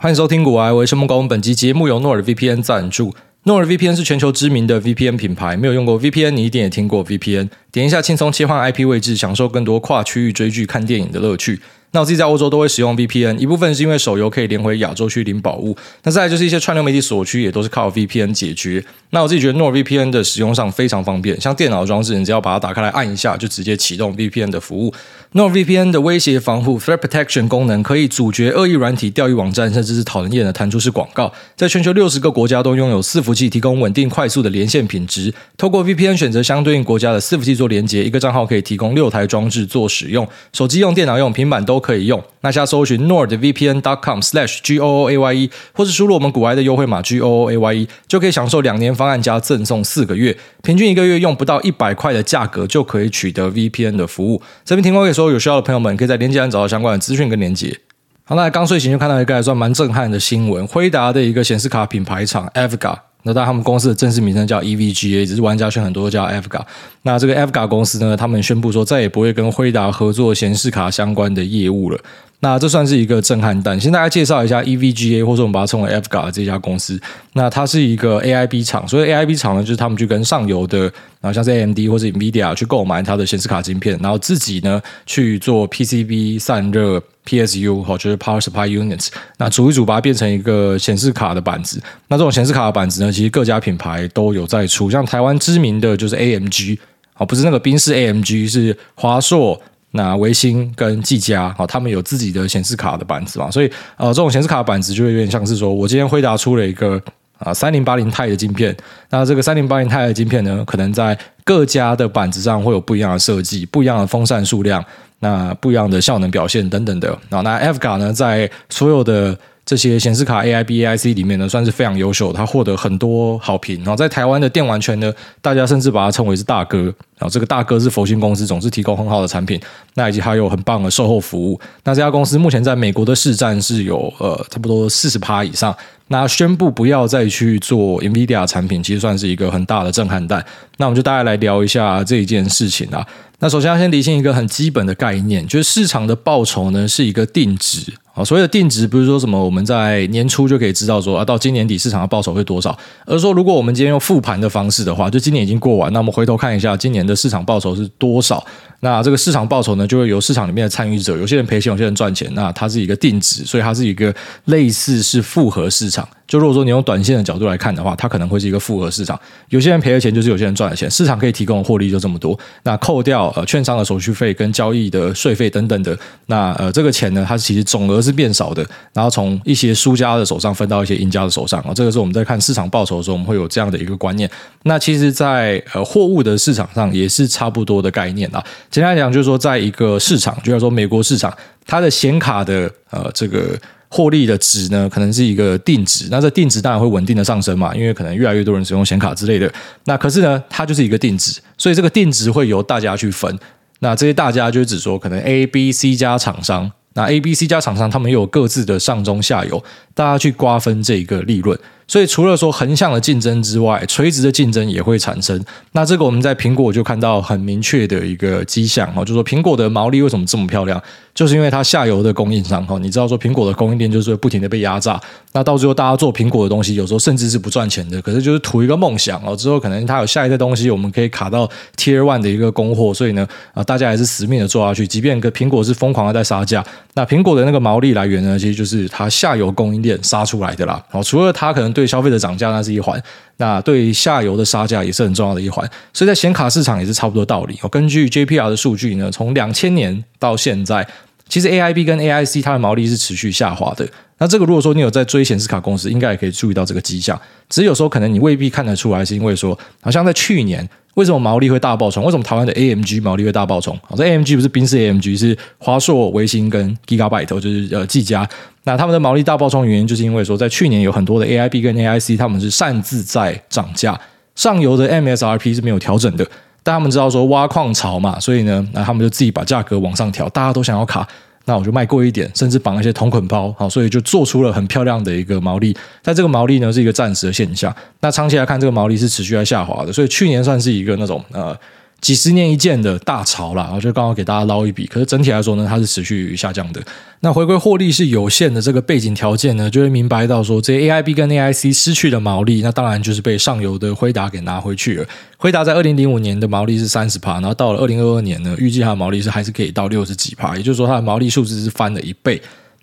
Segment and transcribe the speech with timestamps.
[0.00, 1.20] 欢迎收听古癌，我是孟高。
[1.22, 3.12] 本集节目由诺尔 VPN 赞助。
[3.42, 7.48] 诺尔 VPN 是全球知名的 VPN 品牌，没有用过 VPN，你一定也听过 VPN。
[7.70, 11.60] 点一下，轻松切换 IP 位置，享受更多跨区域追剧、看电影的乐趣。
[11.92, 18.84] 那我自己在欧洲都会使用 VPN，一部分是因为手游可以连回亚洲区领宝物，那再来就是一些串流媒体锁区也都是靠 VPN 解决。
[19.10, 24.92] 那我自己觉得 NordVPN 的使用上非常方便，像电脑装置，你只要把它打开来按一下，就直接启动 VPN 的服务。
[25.32, 31.32] NordVPN 的威胁防护 Threat Protection 功能可以阻绝恶意软体、钓鱼网站，甚至是讨人厌的弹出式广告。
[31.56, 35.32] 在全球六十个国家都拥有伺服器提供稳定快速的连线品质。
[35.56, 42.22] 透过 VPN 选择相对应国家的伺服器做连接，一个账号可以提供六台装置做使用，手机用、电脑用、平板都可以用。
[42.42, 48.94] 那下搜寻 nordvpn.com/gooaye，或是输入我们股癌的优惠码 gooaye，就可以享受两年。
[48.94, 54.42] 方案加赠送四个月，平均一个月用不到一百块的价格就可以取得 VPN 的服务。
[54.64, 57.78] 这边提供给所有有需要的朋友们，可以在链接栏找到相关的资讯跟连接。
[58.24, 62.98] 好，那刚睡醒就看到一个还算蛮震撼的新闻，辉达的一个显示卡品牌厂 Avga，
[63.28, 66.62] 那当然他们公司的正式名称叫 EVGA，只是玩家圈很多叫 afga。
[67.02, 71.98] 那这个 afga 公司呢，他们宣布说再也不会跟辉达合作显示卡相关的业务了。
[72.40, 73.78] 那这算是一个震撼弹。
[73.80, 77.00] 先大家介绍一下 EVGA，或者我们把它称为 Avga 这家公司。
[77.32, 80.82] 那它是一个 AIB 厂，所以 AIB 厂呢，就是他们去跟上游的，
[81.20, 89.08] 然后像是 AMD 或者 NVIDIA 去购买它的显示卡晶片，然后自己呢去做 PCB 散热 PSU，好，就是 Power Supply Units。
[89.38, 91.82] 那组一组把它变成一个显示卡的板子。
[92.06, 96.78] 那这种显示卡的板子呢，其实各家品牌都有在出，像台湾知名的就是 AMG，
[97.16, 99.60] 哦，不是那个宾士 AMG，是华硕。
[99.92, 107.00] 那微星跟技嘉，好，他们有自己的显示卡的板子嘛，所以呃，这种显示卡的板子就会有点像是说，我今天辉达出了一个
[107.38, 108.76] 啊三零八零钛的晶片，
[109.08, 114.84] 那这个三零八零钛的晶片呢，可能在各家的板子上会有不一样的设计，不一样的风扇数量，
[115.20, 117.18] 那不一样的效能表现等等的。
[117.30, 119.36] 那 F 卡呢，在所有的
[119.68, 123.76] 这些显示卡 AIB AIC 里面呢，算是非常优秀，它获得很多好评。
[123.80, 126.84] 然后在台湾的电玩圈呢，大家甚至把它称为是大哥。
[127.18, 129.60] 然后这个大哥是佛心公司，总是提供很好的产品，
[129.92, 131.60] 那以及还有很棒的售后服务。
[131.84, 135.76] 那这家公司目前在美国的市占是有呃差不多四十趴以上。
[136.06, 140.42] 那宣布不要再去做 NVIDIA 产品，其实算是一个很大的震撼弹。
[140.78, 143.06] 那我们就大概来聊一下这一件事情啊。
[143.40, 147.92] 那首先要先理清一个很基本的概念，就是市场的报酬呢是一个定值。
[148.18, 158.44] 啊所谓的定值不是说什么我们在年初就可以知道说啊，到今年底市场的报酬会多少，而是说如果我们今天用复盘的方式的话，就今年已经过完，那我们回头看一下今年的市场报酬是多少。
[158.80, 164.14] 那这个市场报酬呢，就会由市场里面的参与者，有些人赔钱，有些人赚钱，那它是一个定值，所以它是一个
[164.44, 166.08] 类似是复合市场。
[166.28, 169.18] 就如果说你用短线的角度来看的话，它可能会是一个复合市场。
[169.48, 170.88] 有些人赔了钱，就是有些人赚了钱。
[170.88, 172.38] 市场可以提供的获利就这么多。
[172.62, 178.66] 那扣掉呃券商的手续费跟交易的税费等等的，那呃这个钱呢，它其实总额是是变少的。
[178.92, 184.28] 然后从一些输家的手上分到一些赢家的手上啊，这个是我们在看市场报酬的时候，我们会有这样的一个观念。
[184.62, 188.44] 那其实在，呃货物的市场上也是差不多的概念啊。
[188.70, 191.32] 简单来讲，就是说在一个市场，就像说美国市场，
[191.66, 193.58] 它的显卡的呃这个。
[193.90, 199.50] 获利的值呢，可能是一个定值，那这定值当然会稳定的上升嘛，因为可能越来越多人使用显卡之类的。
[199.84, 203.34] 那可是呢，它就是一个定值，所以这个定值会由大家去分。
[203.78, 209.62] 那这些大家就是指说，可能 A、B、C 家厂商，那 A、B、C 家厂商他们又有各自的上中下游，
[209.94, 211.56] 大家去瓜分这一个利润。
[211.88, 215.42] 所以除了说横向的竞争之外，垂直的竞争也会产生。
[215.72, 220.80] 那这个我们在苹果就看到很明确的一个迹象哦，就说苹果的毛利为什么这么漂亮？
[221.14, 225.00] 就是因为它下游的供应商哈，你知道说苹果的供应链就是不停的被压榨，
[225.32, 229.34] 那到最后大家做苹果的东西，有时候甚至是不赚钱的，可是就是图一个梦想哦。
[229.34, 240.80] 之后可能它有下一个东西，我们可以卡到 Tier One 的一个供货，所以呢，啊，大家还是死命的做下去，即便个苹果是疯狂的在杀价，那苹果的那个毛利来源呢，其实就是它下游供应链杀出来的啦。
[240.88, 243.00] 好，除了它可能对消费者涨价那是一环，
[243.36, 247.56] 那对下游的杀价也是很重要的一环，所以在显卡市场也是差不多道理。
[247.62, 250.84] 哦，根据 JPR 的数据呢，从两千年到现在。
[251.28, 253.86] 其实 AIB 跟 AIC 它的毛利是持续下滑的。
[254.18, 257.18] 那这个如果说你有在追显示卡公司，应该也可以注意到这个迹象。
[257.48, 262.04] 只是有时候可能你未必看得出来，是因为说，好像在去年为什么毛利会大爆冲？
[262.04, 263.78] 为什么台湾的 AMG 毛利会大爆冲？
[263.82, 268.28] 好，这 AMG 不是宾士 AMG，是华硕、微星跟 Gigabyte，就是呃技嘉。
[268.64, 273.98] 那他们的毛利大爆冲原因，就是因为说在去年有很多的 AIB 跟 AIC 他们是擅自在涨价，
[274.34, 276.26] 上游的 MSRP 是没有调整的。
[276.64, 281.06] 但他们知道说挖矿潮嘛，所以呢，那他们就自己把价格往上调，大家都想要卡，
[281.48, 285.74] 那我就卖贵一点，甚至绑一些同捆包，好，所以就做出了很漂亮的一个毛利。
[286.02, 289.90] 但这个毛利呢是一个暂时的现象，那长期来看，这个毛利是持续在下滑的。
[289.92, 291.56] 所以去年算是一个那种呃
[292.00, 294.86] 几十年一见的大潮了，然后就刚好给大家捞一笔。
[294.86, 296.80] 可是整体来说呢，它是持续下降的。
[297.20, 305.06] 那回归获利是有限的这个背景条件呢，就会明白到说，这些 AIB 跟 AIC 失去的毛利，那当然就是被上游的辉达给拿回去了。
[305.36, 312.40] 辉达在二零零五年的毛利是三十趴，然后到了二零二二年呢，预计它的毛利是还是可以到六十几趴，也就是说它的毛利数字是翻了一倍。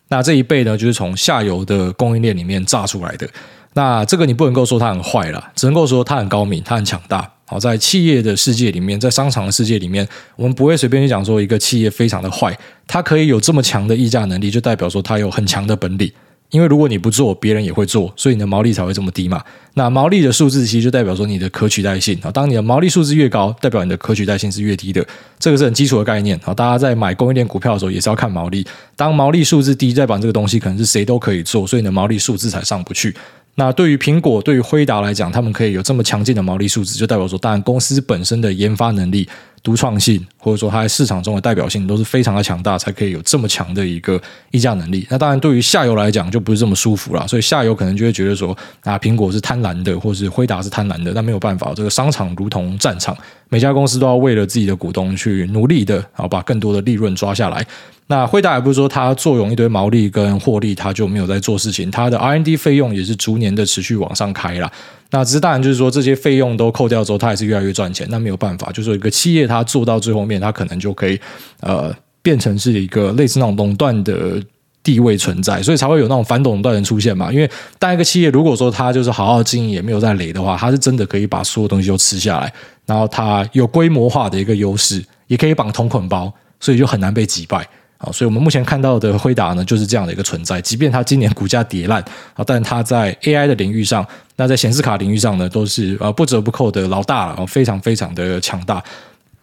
[0.10, 3.26] 那这一倍呢，就是从下游的供应链里面榨出来的。
[3.74, 7.32] 那这个你不能够说它很坏了，只能够说它很高明，它很强大。
[7.46, 12.58] 好，在企业的世界里面，在商场的世界里面，我们不会随便去讲说一个企业非常的坏，
[12.88, 16.12] 它可以有这么强的议价能力，就代表说它有很强的本领。
[16.52, 19.44] 因为如果你不做，别人也会做，所以你的毛利才会这么低嘛。
[19.74, 22.32] 那毛利的数字其实就代表说你的可取代性啊。
[22.32, 25.06] 当你的毛利数字越高，代表你的可取代性是越低的，
[25.40, 26.54] 这个是很基础的概念啊。
[26.54, 28.66] 大家在买供应链股票的时候也是要看毛利，
[28.96, 33.14] 当毛利数字低，代表这个东西可能是谁都可以做，所以你的毛利数字才上不去。
[33.56, 39.28] 那对于苹果、对于辉达来讲，他们可以有这么强劲的毛利数字，就代表说，当然公司本身的研发能力、
[39.66, 44.22] 独创性，或者说它在市场中的代表性都是非常的强大，才可以有这么强的一个
[44.52, 45.08] 议价能力。
[45.10, 53.18] 那当然，对于下游来讲就不是这么舒服了，所以下游可能就会觉得说，啊，苹果是贪婪的，或是辉达是贪婪的，那没有办法，这个商场如同战场，
[53.50, 57.66] 每家公司都要为了自己的股东去努力的，然后把更多的利润抓下来。
[58.08, 64.72] 那辉达也不是说它坐拥一堆毛利跟获利，它就没有在做事情，它的 R&D 费用也是逐年的持续往上开啦。
[65.12, 68.08] 那只是当然就是说这些费用都扣掉之后，它还是越来越赚钱。
[68.10, 71.20] 那没有办法，就是说一个企业它做到最后面，它可能就可以
[71.62, 74.42] 呃变成是一个类似那种垄断的
[74.84, 77.32] 地位存在，所以才会有那种反垄断的出现嘛。
[77.32, 77.50] 因为
[77.80, 82.52] 当一个企业如果说它就是好好经营也没有在雷的话，它是真的可以把所有东西都吃下来，
[82.86, 87.68] 然后它有规模化的一个优势，也可以绑同捆包，所以就很难被击败。
[88.06, 90.62] 啊，所以我们目前看到的辉达呢，就是这样的一个存在。
[90.62, 92.00] 即便它今年股价跌烂
[92.36, 94.06] 啊，但它在 AI 的领域上，
[94.36, 98.84] 那在显示卡领域上呢，都是呃不折不扣的老大了，非常非常的强大。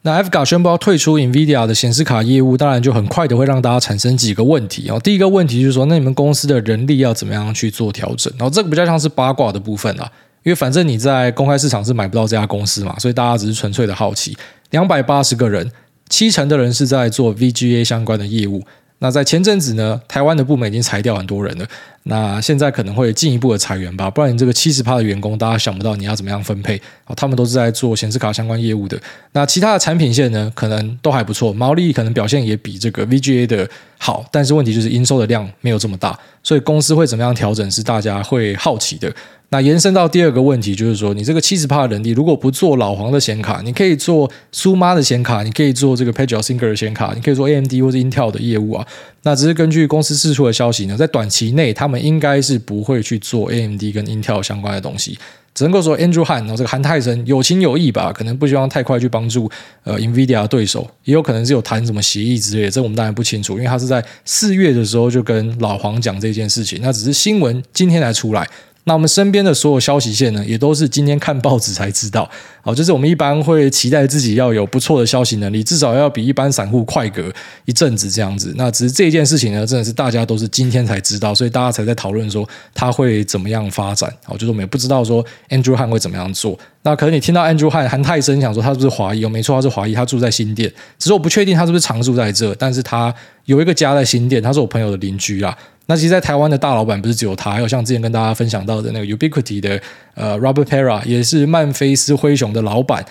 [0.04, 4.98] 那 Fgate 宣布要退出 NVIDIA 的显示卡业务，当然就很快的会让大家产生几个问题啊。
[4.98, 8.32] 第一个问题就是说，那你们公司的人力要怎么样去做调整？
[8.36, 10.10] 然后这个比较像是八卦的部分啊，
[10.42, 14.36] 因为反正你在公开市场是买不到这家公司嘛，所以大家只是纯粹的好奇。
[14.70, 15.70] 两百八十个人。
[16.08, 18.62] 七成的人是在做 VGA 相关的业务。
[18.98, 21.66] 那在前阵子呢，台湾的部门已经裁掉很多人了。
[22.04, 26.80] 那现在可能会进一步的裁员吧，不然你这个七十趴的员工，大家想不到你要怎么样分配。
[27.16, 28.96] 他们都是在做显示卡相关业务的。
[29.32, 33.68] 那其他的产品线呢，可能都还不错，毛利可能表现也比这个 VGA 的
[33.98, 34.24] 好。
[34.30, 39.12] 但是问题就是营收的量没有这么大，所以公司会怎么样调整是大家会好奇的。
[39.52, 48.86] 那延伸到第二个问题，就是说，你这个七十趴的人力，如果不做老黄的显卡，你可以做苏妈的显卡，你可以做这个 Page Singer 的显卡，你可以做 AMD 或者 Intel 的业务啊。
[49.24, 55.18] 那只是根据公司释出的消息呢，在短期内，他们应该是不会去做 AMD 跟 Intel 相关的东西。
[55.54, 59.50] 只能够说 Andrew Han，然后这个韩泰森有情有义吧，可能不希望太快去帮助
[59.84, 68.48] 呃 NVIDIA 的对手，也有可能是有谈什么协议之类的，这我们当然不清楚，因为他是在四月的时候就跟老黄讲这件事情，那只是新闻今天才出来。
[68.84, 72.28] 那我们身边的所有消息线呢，也都是今天看报纸才知道。
[72.62, 77.32] 好，就是我们一般会期待自己要有不错的消息能力，至少要比一般散户快隔
[77.64, 78.52] 一阵子这样子。
[78.56, 84.12] 那只是这件事情呢，真的是大家都是今天才知道，所以大家才在讨论说他会怎么样发展。
[84.24, 86.58] 好，就是我们也不知道说 Andrew Han 会怎么样做。
[86.82, 89.24] 那可能你听到 Andrew Han 韩泰森想说他是不是华裔？
[89.24, 90.68] 哦，没错，他是华裔，他住在新店，
[90.98, 93.14] 只是我不确定他是不是常住在这，但是他
[93.44, 95.56] 有一个家在新店，他是我朋友的邻居啊。
[95.92, 99.78] 那其实，在台湾的大老板不是只有他，还有像之前跟大家分享到的那个 Ubiquiti 的
[100.14, 103.04] 呃 Robert Pera，也是曼菲斯灰熊的老板。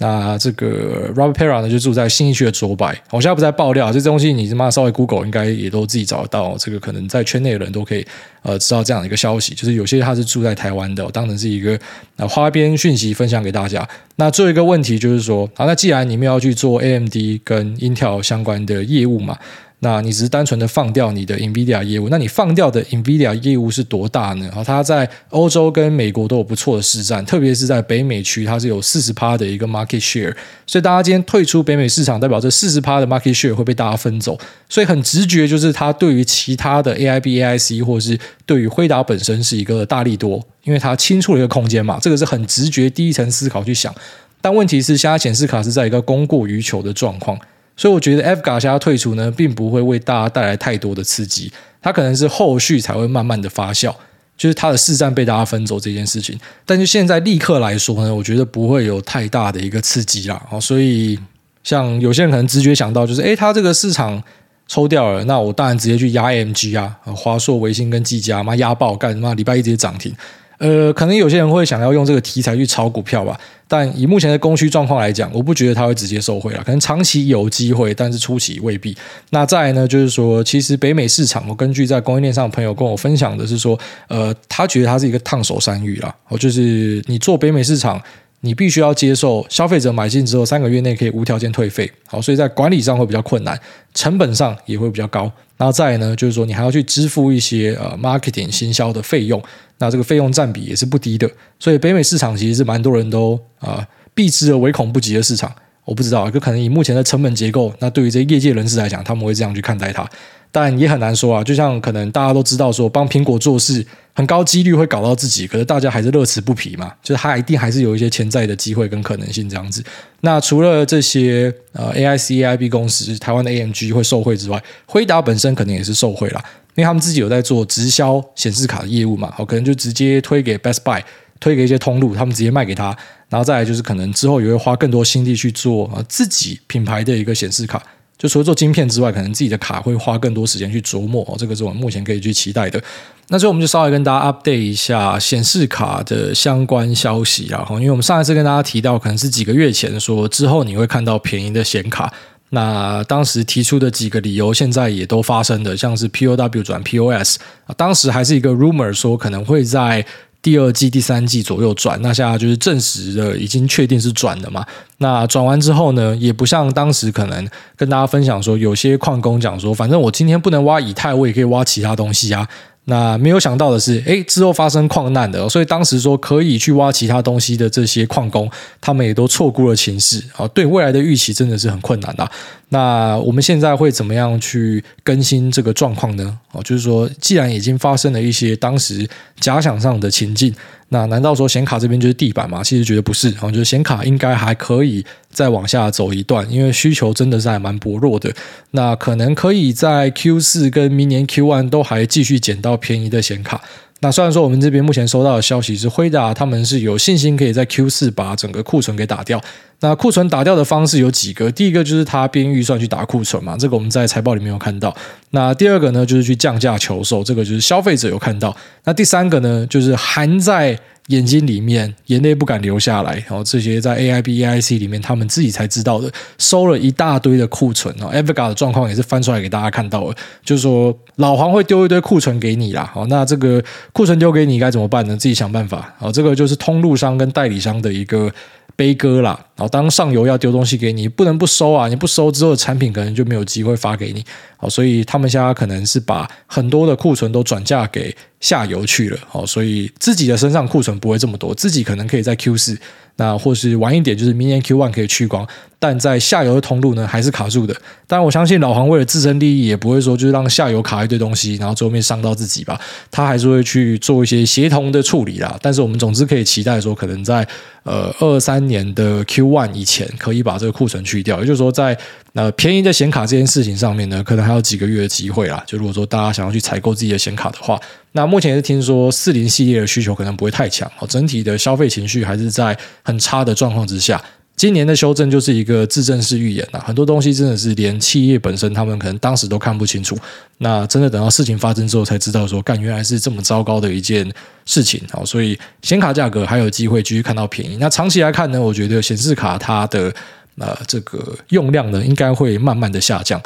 [0.00, 2.96] 那这个 Robert Pera 呢，就住在新义区的卓百。
[3.10, 6.56] 我现在不在爆料，这东西你他妈稍微 Google 应该也都自己找得到。
[6.56, 8.06] 这个可能在圈内的人都可以
[8.42, 11.76] 呃知道这样的一个消息，就是有些他是住在台湾的，当成是一个
[12.14, 13.84] 呃花边讯息分享给大家。
[14.14, 19.36] 那最后一个问题就是说，好，那既然你们要去做 AMD 跟 Intel 相关的业务嘛？
[19.80, 24.50] 那你只是单纯的放掉你的 NVIDIA 业务，那你放掉的 NVIDIA 业务是多大呢？
[24.52, 30.34] 啊，它在欧洲跟美国都有不错的市占，特别是在北美区，它是有四十趴的一个 market share。
[30.66, 34.36] 所以大家今天退出北美市场，代表这四十趴的 market share 会被大家分走。
[34.68, 42.00] 所以很直觉就是它对于其他的 AIB、AIC 或是对于辉达本身是一个大利多，因为它清出了一个空间嘛。
[42.02, 43.94] 这个是很直觉第一层思考去想。
[44.40, 47.38] 但问题是，现在显示卡是在一个供过于求的状况。
[47.78, 53.94] 所以我觉得 Fgate 现在退出呢，并不会为大家带来太多的刺激，它可能是后续才会慢慢的发酵，
[54.36, 56.36] 就是它的市占被大家分走这件事情。
[56.66, 60.42] 但是现在立刻来说呢，我觉得不会有太大的一个刺激啦。
[60.60, 61.16] 所以
[61.62, 64.20] 像有些人可能直觉想到就是，诶，它这个市场
[64.66, 70.12] 抽掉了，那我当然直接去压 AMG 啊，华硕、微星跟技嘉，妈压爆干，妈礼拜一直接涨停。
[70.58, 76.62] 呃，可能有些人会想要用这个题材去炒股票吧，但以目前的供需状况来讲，我不觉得它会直接受惠了。
[76.64, 78.96] 可能长期有机会，但是初期未必。
[79.30, 86.14] 那再来呢，就是说，其实北美市场，我根据在供应链上的朋友跟我分享的是说，呃，他觉得它是一个烫手山芋啦。
[86.28, 88.02] 哦，就是你做北美市场。
[88.40, 93.58] 你必须要接受消费者买进之后三个月内可以无条件退费，好，所以在管理上会比较困难，
[93.94, 95.30] 成本上也会比较高。
[95.56, 99.42] 然后再来呢，就是说你还要去支付一些呃 marketing 行销的费用，
[99.78, 101.28] 那这个费用占比也是不低的。
[101.58, 105.52] 所以北美市场其实是蛮多人都啊、避之而唯恐不及的市场。
[105.84, 110.06] 我不知道，就可能以目前的成本结构，那对于这些业界人士来讲，他们会这样去看待它。
[110.50, 119.84] 但也很难说啊，就像可能大家都知道说，帮苹果做事很高几率会搞到自己，可是大家还是乐此不疲嘛，就是它一定还是有一些潜在的机会跟可能性这样子。
[120.22, 126.42] 那除了这些呃 AIC、AIB 公司，台湾的 AMG 会受惠之外，辉达本身可能也是受惠啦，
[126.74, 131.02] 因为他们自己有在做直销显示卡的业务嘛，好，可能就直接推给 Best Buy，
[131.38, 132.96] 推给一些通路，他们直接卖给他，
[133.28, 137.80] 然后再来就是可能之后也会花更多心力去做啊自己品牌的一个显示卡。
[138.18, 142.82] 就除了做晶片之外，可能自己的卡会花更多时间去琢磨哦，这个是我们目前可以去期待的。
[143.28, 147.64] 那所以我们就稍微跟大家 update 一下显示卡的相关消息啦。
[147.70, 152.12] 因为我们上一次跟大家提到，可能是几个月前说之后你会看到便宜的显卡，
[152.50, 160.04] 那当时提出的几个理由，现在也都发生的，像是 POW 转 POS 啊，当时还是一个 rumor 说可能会在。
[160.48, 164.64] 第二季、第三季左右转，那现在就是证实的，已经确定是转的嘛。
[164.96, 172.48] 那转完之后呢，也不像当时可能跟大家分享说，有些矿工讲说，反正我今天不能挖以太，我也可以挖其他东西啊。
[172.84, 178.50] 那没有想到的是，诶，之后发生矿难的，所以当时说可以去挖其他东西的这些矿工，
[178.80, 182.26] 他们也都错估了情势啊，对未来的预期真的是很困难的。
[182.70, 186.38] 那我们现在会怎么样去更新这个状况呢？
[186.52, 189.08] 哦，就是说，既然已经发生了一些当时
[189.40, 190.54] 假想上的情境。
[190.90, 192.64] 那难道说显卡这边就是地板吗？
[192.64, 198.32] 其实觉得不是，我觉得显卡应该还可以再往下走一段，因为需求真的是还蛮薄弱的。
[198.70, 203.60] 那可能可以在 Q 四跟明年 Q one 都还继续捡到便宜的显卡。
[204.00, 209.42] 那虽然说我们这边目前收到的消息是辉达他们是有信心可以在 Q 四把整个库存给打掉。
[209.80, 214.94] 那库存打掉的方式有几个，第一个就是他编预算去打库存嘛，这个我们在财报里面有看到。
[215.30, 218.56] 那第二个呢，就是去降价求售，这个就是消费者有看到。
[218.84, 220.78] 那第三个呢，就是含在
[221.08, 223.16] 眼睛里面，眼泪不敢流下来。
[223.28, 227.94] 然后这些在 AIB、AIC 里面，他们自己才知道的，收了一大堆的库存。
[228.00, 232.90] 哦，Avago 的状况也是翻出来给大家看到了，就是说老黄会丢一堆库存给你啦。
[232.94, 233.62] 好，那这个
[233.92, 235.16] 库存丢给你该怎么办呢？
[235.16, 235.94] 自己想办法。
[235.98, 238.32] 好，这个就是通路商跟代理商的一个。
[238.76, 241.88] 悲歌啦，然后当上游要丢东西给你，不能不收啊！
[241.88, 244.24] 你不收之后，产品可能就没有机会发给你。
[244.56, 249.18] 好，所以他们现在可能是把很多的库存都转嫁给下游去了。
[249.28, 252.78] 好，所以自己的身上库存不会这么多，自己可能可以在 Q 四。
[253.18, 255.46] 那或是晚一点，就是明年 Q one 可以去光，
[255.78, 257.76] 但在下游的通路呢，还是卡住的。
[258.06, 262.80] 但，我相信老黄为了自身利益，也不会说就是让下游卡一堆东西，然后最后面伤到自己吧。
[263.10, 265.58] 他还是会去做一些协同的处理啦。
[265.60, 267.46] 但是我们总之可以期待说，可能在
[267.82, 271.40] 呃二三年的 Q one 以前，可以把这个库存去掉。
[271.40, 271.98] 也就是说，在
[272.38, 275.60] 呃便宜的显卡这件事情上面呢，可能还有几个月的机会啦。
[275.66, 277.80] 就如果说大家想要去采购自己的显卡的话。
[278.12, 284.20] 那目前也是听说四零系列的需求可能不会太强哦，整体的消费情绪还是在很差的状况之下。
[284.56, 290.18] 今年的修正就是一个自证式预言呐，很多东西真的是连企业本身他们可能当时都看不清楚，
[290.56, 294.28] 那真的等到事情发生之后才知道说，干原来是这么糟糕的一件
[294.64, 297.76] 事情啊，所以显卡价格还有机会继续看到便宜。
[297.78, 300.12] 那长期来看呢，我觉得显示卡它的
[300.58, 303.40] 呃这个用量呢，应该会慢慢的下降。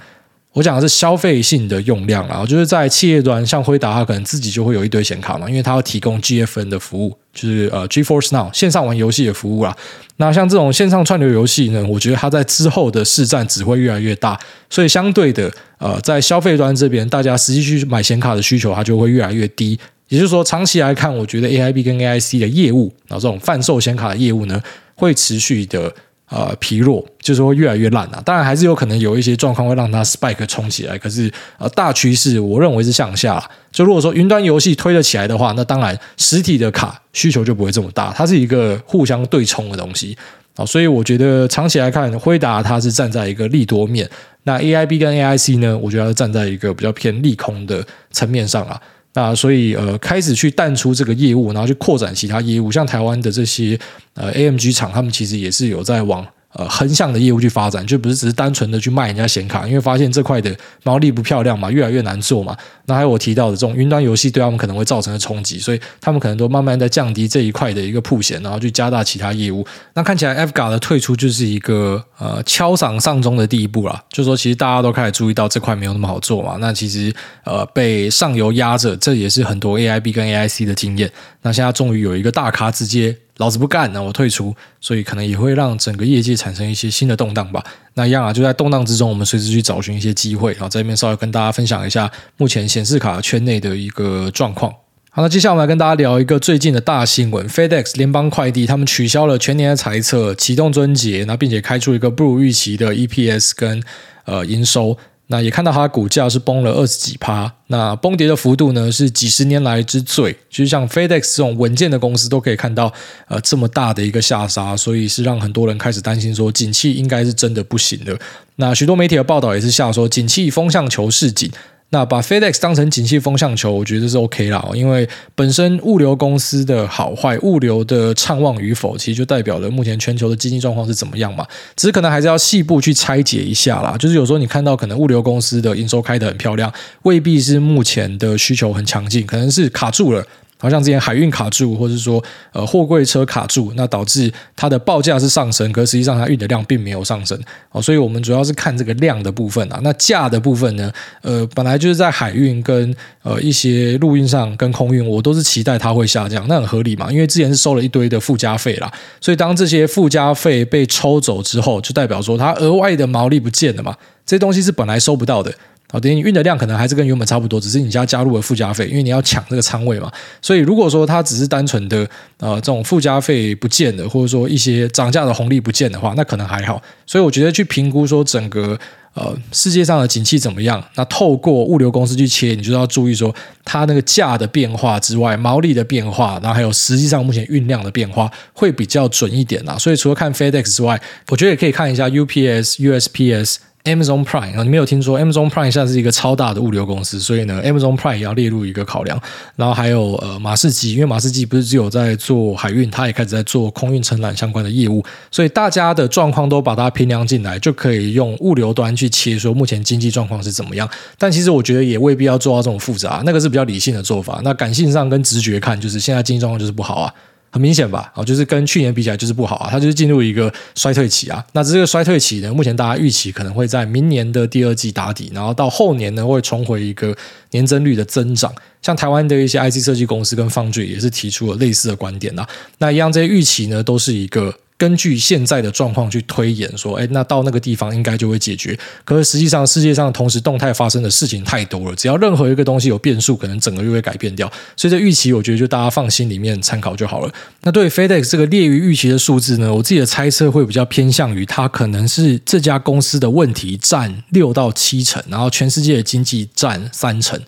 [0.52, 9.74] 我讲的是消费性的用量啊，就是在企业端，像辉达，它可能自己就会有一堆显卡嘛，因为它要提供 GFN 的服务，就是呃 G Force Now 线上玩游戏的服务啦。
[10.18, 14.38] 那像这种线上串流游戏呢，我觉得它在之后的市占只会越来越大，
[14.68, 19.80] 所以相对的，呃，在消费端这边，大家实际去买显卡的需求，它就会越来越低。
[20.08, 24.62] 也就是说，长期来看，我觉得 AIB 跟 AIC 的业务，然后这种贩售显卡的业务呢，
[24.96, 25.90] 会持续的。
[26.34, 28.22] 呃，疲弱就是会越来越烂啊。
[28.24, 30.96] 当然，还是有可能有一些状况会让它 spike 冲起来。
[30.96, 33.42] 可是，呃，大趋势我认为是向下。
[33.70, 38.14] 就如果说云端游戏推得起来的话，那当然实体的卡需求就不会这么大。
[38.16, 40.16] 它是一个互相对冲的东西
[40.56, 40.64] 啊。
[40.64, 44.08] 所以我觉得长期来看，辉达它是站在一个利多面。
[44.44, 48.80] 那 AIB 跟 AIC 呢，我觉得是站在一个比较偏利空的层面上啊。
[49.14, 53.78] 那所以呃，开始去淡出这个业务，然后去扩展其他业务，像台湾的这些
[54.14, 60.54] 呃 AMG 厂，他们其实也是有在往呃横向的业务去发展，就不是只是单纯的去卖人家显卡，因为发现这块的
[60.84, 62.56] 毛利不漂亮嘛，越来越难做嘛。
[62.86, 69.64] 那还有我提到的这种云端游戏对他们可能会造成的冲击，所以他们可能都慢慢在降低这一块的一个铺险，然后去加大其他业务。
[69.94, 76.56] 那看起来 FGA 的退出就是一个呃敲响丧钟的第一步啦，就说其实大家都开始注意到这块没有那么好做嘛。
[76.60, 81.10] 那其实呃被上游压着，这也是很多 AIB 跟 AIC 的经验。
[81.42, 87.60] 那现在终于有一个大咖直接老子不干，那我退出，所以可能也会让整个业界产生一些新的动荡吧。
[87.94, 90.52] 那一样啊，就在动荡之中，我们随时去找寻一些机会。
[90.52, 94.72] 然后在这边稍微跟大家分享一下目前显示卡圈内的一个状况。
[95.10, 103.82] 好，那接下来我们来跟大家聊一个最近的大新闻：FedEx 联邦快递他们取消了全年的财测，启动春节，那并且开出一个不如预期的 EPS 跟
[104.24, 104.96] 呃营收。
[105.32, 110.30] 那也看到它股价是崩了二十几趴，那崩跌的幅度呢是几十年来之最。
[110.50, 112.92] 就是像 FedEx 这种稳健的公司都可以看到，
[113.28, 118.14] 呃，这么大的一个下杀，所以是让很多人开始担心说，景气应该是真的不行了。
[118.56, 121.50] 那许多媒体的报道也是下说，景气风向球是景。
[121.94, 131.46] 那把 FedEx 当成景气风向球，我觉得是 OK 啦，因为本身物流公司的好坏、物流的畅旺与否，其实就代表了目前全球的经济状况是怎么样嘛。
[131.76, 133.94] 只是可能还是要细部去拆解一下啦。
[133.98, 136.72] 就是有时候你看到可能物流公司的营收开得很漂亮，
[137.02, 140.26] 未必是目前的需求很强劲，可能是卡住了。
[140.62, 147.36] 好像之前海运卡住，或者说呃货柜车卡住，那导致它的报价是上升，可实际上它运的量并没有上升。
[147.72, 149.80] 哦，所以我们主要是看这个量的部分啊。
[149.82, 150.92] 那价的部分呢，
[151.22, 158.88] 呃，本来就是在海运跟呃一些陆运上跟空运，我都是期待它会下降，那很合理嘛，因为之前是收了一堆的附加费啦，
[159.20, 165.52] 所以当这些附加费被抽走之后，就代表说它额外的毛利不见了嘛，这些东西是本来收不到的。
[165.92, 170.10] 好，等于你运的量可能还是跟原本差不多，只是你家加入了附加费，因为你要抢这个仓位嘛。
[170.40, 172.08] 所以如果说它只是单纯的
[172.38, 176.82] 呃这种附加费不见的，或者说一些涨价的红利不见的话，那可能还好。
[177.04, 178.78] 所以我觉得去评估说整个
[179.12, 189.76] 呃世界上的景气怎么样，那透过物流公司去切，你就要注意说它那个价的变化之外，毛利的变化，然后还有实际上目前运量的变化会比较准一点啦。
[189.76, 193.56] 所以除了看 FedEx 之外，我觉得也可以看一下 UPS、USPS。
[193.84, 199.20] Amazon Prime 啊，你没有听说 Amazon Prime 现在是一个超大的物流公司，所以呢，Amazon Prime 也要列入一个考量。
[199.56, 210.88] 然后还有呃，马士基，因为马士基不是只有在做海运，它也开始在做空运承揽相关的业务，所以大家的状况都把它平量进来，就可以用物流端去切说目前经济状况是怎么样。
[211.18, 214.40] 但其实我觉得也未必要做到这种复杂，那个是比较理性的做法。
[214.44, 217.12] 那感性上跟直觉看，就是现在经济状况就是不好啊。
[217.52, 221.44] 很明显吧，啊，就是跟去年比起来就是不好啊，它就是进入一个衰退期啊。
[221.52, 227.14] 那这个衰退期呢，目前大家预期可能会在明年的第二季打底，然后到后年呢会重回一个
[227.50, 228.52] 年增率的增长。
[228.80, 232.48] 像台湾的一些 IC 设计公司跟方 o 也是提出了类似的观点啊。
[232.78, 234.52] 那一样这些预期呢，都是一个。
[234.82, 238.76] 根据现在的状况去推演，说，哎，那到那个地方应该就会解决。
[239.04, 244.50] 可是实际上，世界上同时动态发生的事情太多了，只要任何一个东西有变数，可能整个就会改变掉。
[244.76, 247.32] 所以这预期，我觉得就大家放心里面参考就好了。
[247.62, 257.40] 那对 FedEx 这个列于预期的数字呢，我自己的猜测会比较偏向于它可能是这家公司的问题占六到七成，然后全世界的经济占三成。